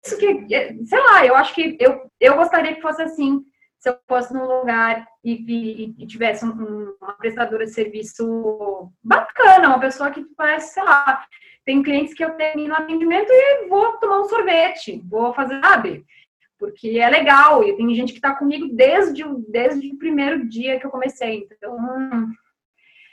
isso 0.03 0.17
que, 0.17 0.51
é, 0.51 0.75
sei 0.83 0.99
lá, 0.99 1.25
eu 1.27 1.35
acho 1.35 1.53
que 1.53 1.77
eu, 1.79 2.09
eu 2.19 2.35
gostaria 2.35 2.73
que 2.73 2.81
fosse 2.81 3.03
assim. 3.03 3.43
Se 3.77 3.89
eu 3.89 3.97
fosse 4.07 4.33
num 4.33 4.43
lugar 4.43 5.07
e, 5.23 5.33
e, 5.33 6.03
e 6.03 6.07
tivesse 6.07 6.43
um, 6.43 6.95
uma 6.99 7.13
prestadora 7.13 7.65
de 7.65 7.71
serviço 7.71 8.91
bacana, 9.03 9.67
uma 9.67 9.79
pessoa 9.79 10.09
que 10.09 10.25
parece, 10.35 10.73
sei 10.73 10.83
lá, 10.83 11.23
tem 11.67 11.83
clientes 11.83 12.13
que 12.13 12.23
eu 12.23 12.31
termino 12.31 12.73
o 12.73 12.77
atendimento 12.77 13.29
e 13.29 13.67
vou 13.67 13.97
tomar 13.97 14.21
um 14.21 14.29
sorvete, 14.29 15.03
vou 15.05 15.33
fazer, 15.33 15.59
sabe? 15.61 16.05
porque 16.57 16.97
é 16.99 17.09
legal, 17.09 17.63
e 17.63 17.75
tem 17.75 17.93
gente 17.93 18.11
que 18.11 18.17
está 18.17 18.33
comigo 18.33 18.67
desde, 18.71 19.23
desde 19.47 19.91
o 19.91 19.97
primeiro 19.97 20.47
dia 20.47 20.79
que 20.79 20.85
eu 20.85 20.91
comecei. 20.91 21.47
Então, 21.51 21.77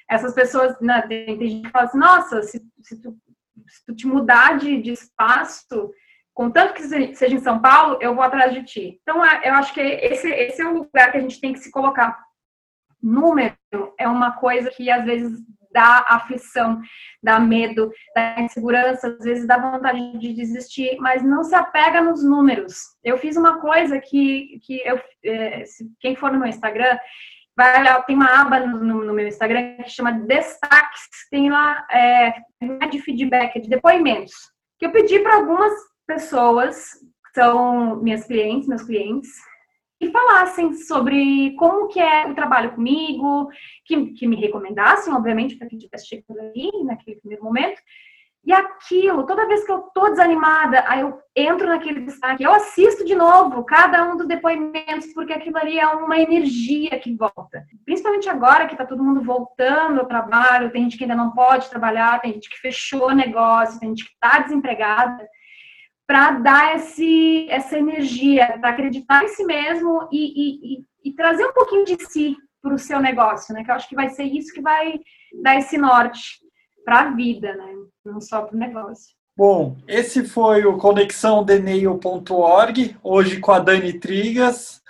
essas 0.08 0.34
pessoas, 0.34 0.78
né, 0.80 1.02
tem, 1.02 1.38
tem, 1.38 1.48
gente 1.48 1.66
que 1.66 1.70
fala 1.70 1.84
assim, 1.84 1.98
nossa, 1.98 2.42
se, 2.42 2.64
se, 2.82 3.00
tu, 3.00 3.16
se 3.68 3.84
tu 3.84 3.94
te 3.94 4.06
mudar 4.06 4.58
de, 4.58 4.80
de 4.80 4.92
espaço, 4.92 5.92
contanto 6.32 6.74
que 6.74 6.82
seja 6.82 7.34
em 7.34 7.40
São 7.40 7.60
Paulo, 7.60 7.98
eu 8.00 8.14
vou 8.14 8.24
atrás 8.24 8.52
de 8.52 8.64
ti. 8.64 8.98
Então, 9.02 9.24
é, 9.24 9.48
eu 9.48 9.54
acho 9.54 9.74
que 9.74 9.80
esse, 9.80 10.28
esse 10.28 10.62
é 10.62 10.66
o 10.66 10.74
lugar 10.74 11.12
que 11.12 11.18
a 11.18 11.20
gente 11.20 11.40
tem 11.40 11.52
que 11.52 11.60
se 11.60 11.70
colocar. 11.70 12.24
Número 13.02 13.54
é 13.98 14.08
uma 14.08 14.32
coisa 14.32 14.70
que 14.70 14.90
às 14.90 15.04
vezes 15.04 15.38
dá 15.74 16.06
aflição, 16.08 16.80
dá 17.22 17.38
medo, 17.40 17.90
dá 18.14 18.40
insegurança, 18.40 19.08
às 19.08 19.24
vezes 19.24 19.46
dá 19.46 19.58
vontade 19.58 20.18
de 20.18 20.32
desistir, 20.32 20.96
mas 21.00 21.22
não 21.22 21.42
se 21.42 21.54
apega 21.54 22.00
nos 22.00 22.22
números. 22.24 22.76
Eu 23.02 23.18
fiz 23.18 23.36
uma 23.36 23.60
coisa 23.60 23.98
que, 23.98 24.60
que 24.62 24.80
eu, 24.86 24.98
é, 25.24 25.64
quem 26.00 26.14
for 26.14 26.32
no 26.32 26.38
meu 26.38 26.48
Instagram, 26.48 26.96
vai 27.56 28.04
tem 28.04 28.16
uma 28.16 28.40
aba 28.40 28.60
no, 28.60 29.04
no, 29.04 29.12
meu 29.12 29.26
Instagram 29.26 29.76
que 29.78 29.90
chama 29.90 30.12
Destaques, 30.12 31.02
tem 31.30 31.50
lá 31.50 31.86
é 31.90 32.34
de 32.90 33.00
feedback, 33.00 33.60
de 33.60 33.68
depoimentos, 33.68 34.32
que 34.78 34.86
eu 34.86 34.92
pedi 34.92 35.18
para 35.20 35.36
algumas 35.36 35.72
pessoas, 36.06 36.92
que 37.26 37.40
são 37.40 37.96
minhas 37.96 38.24
clientes, 38.24 38.68
meus 38.68 38.82
clientes, 38.82 39.30
e 40.00 40.10
falassem 40.10 40.72
sobre 40.74 41.54
como 41.56 41.88
que 41.88 42.00
é 42.00 42.26
o 42.26 42.34
trabalho 42.34 42.72
comigo, 42.72 43.48
que, 43.84 44.12
que 44.12 44.26
me 44.26 44.36
recomendassem, 44.36 45.12
obviamente, 45.14 45.56
para 45.56 45.68
quem 45.68 45.78
estivesse 45.78 46.08
chegando 46.08 46.40
ali 46.40 46.70
naquele 46.84 47.20
primeiro 47.20 47.44
momento, 47.44 47.80
E 48.46 48.52
aquilo, 48.52 49.24
toda 49.24 49.48
vez 49.48 49.64
que 49.64 49.72
eu 49.72 49.84
tô 49.94 50.10
desanimada, 50.10 50.84
aí 50.86 51.00
eu 51.00 51.18
entro 51.34 51.66
naquele 51.66 52.00
destaque, 52.00 52.44
eu 52.44 52.52
assisto 52.52 53.02
de 53.02 53.14
novo 53.14 53.64
cada 53.64 54.04
um 54.04 54.18
dos 54.18 54.28
depoimentos, 54.28 55.14
porque 55.14 55.32
aquilo 55.32 55.56
ali 55.56 55.78
é 55.78 55.86
uma 55.86 56.18
energia 56.18 56.98
que 56.98 57.16
volta. 57.16 57.64
Principalmente 57.86 58.28
agora 58.28 58.66
que 58.66 58.76
tá 58.76 58.84
todo 58.84 59.02
mundo 59.02 59.22
voltando 59.22 60.00
ao 60.00 60.06
trabalho, 60.06 60.70
tem 60.70 60.82
gente 60.82 60.98
que 60.98 61.04
ainda 61.04 61.16
não 61.16 61.30
pode 61.32 61.70
trabalhar, 61.70 62.20
tem 62.20 62.34
gente 62.34 62.50
que 62.50 62.58
fechou 62.58 63.14
negócio, 63.14 63.80
tem 63.80 63.88
gente 63.88 64.04
que 64.04 64.14
tá 64.20 64.40
desempregada, 64.40 65.26
para 66.06 66.32
dar 66.32 66.76
esse, 66.76 67.46
essa 67.48 67.78
energia, 67.78 68.58
para 68.60 68.68
acreditar 68.70 69.24
em 69.24 69.28
si 69.28 69.44
mesmo 69.44 70.06
e, 70.12 70.18
e, 70.18 70.74
e, 70.74 70.84
e 71.04 71.12
trazer 71.12 71.46
um 71.46 71.52
pouquinho 71.52 71.84
de 71.84 71.96
si 72.06 72.36
para 72.62 72.74
o 72.74 72.78
seu 72.78 73.00
negócio, 73.00 73.54
né? 73.54 73.64
Que 73.64 73.70
eu 73.70 73.74
acho 73.74 73.88
que 73.88 73.94
vai 73.94 74.10
ser 74.10 74.24
isso 74.24 74.52
que 74.52 74.60
vai 74.60 75.00
dar 75.42 75.56
esse 75.56 75.78
norte 75.78 76.40
para 76.84 77.00
a 77.00 77.10
vida, 77.10 77.54
né? 77.54 77.72
Não 78.04 78.20
só 78.20 78.42
para 78.42 78.54
o 78.54 78.58
negócio. 78.58 79.14
Bom, 79.36 79.76
esse 79.88 80.22
foi 80.24 80.64
o 80.64 80.78
conexãodeneio.org, 80.78 82.96
hoje 83.02 83.40
com 83.40 83.50
a 83.50 83.58
Dani 83.58 83.94
Trigas. 83.94 84.80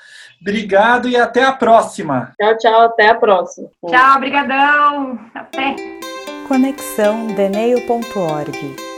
Obrigado 0.41 1.09
e 1.09 1.17
até 1.17 1.45
a 1.45 1.53
próxima. 1.53 2.33
Tchau, 2.39 2.59
tchau, 2.59 2.81
até 2.83 3.09
a 3.09 3.15
próxima. 3.15 3.71
Tchau, 3.89 4.21
brigadão. 4.21 5.19
Até. 5.35 5.75
Conexão 6.47 7.29
Deneio.org 7.29 8.94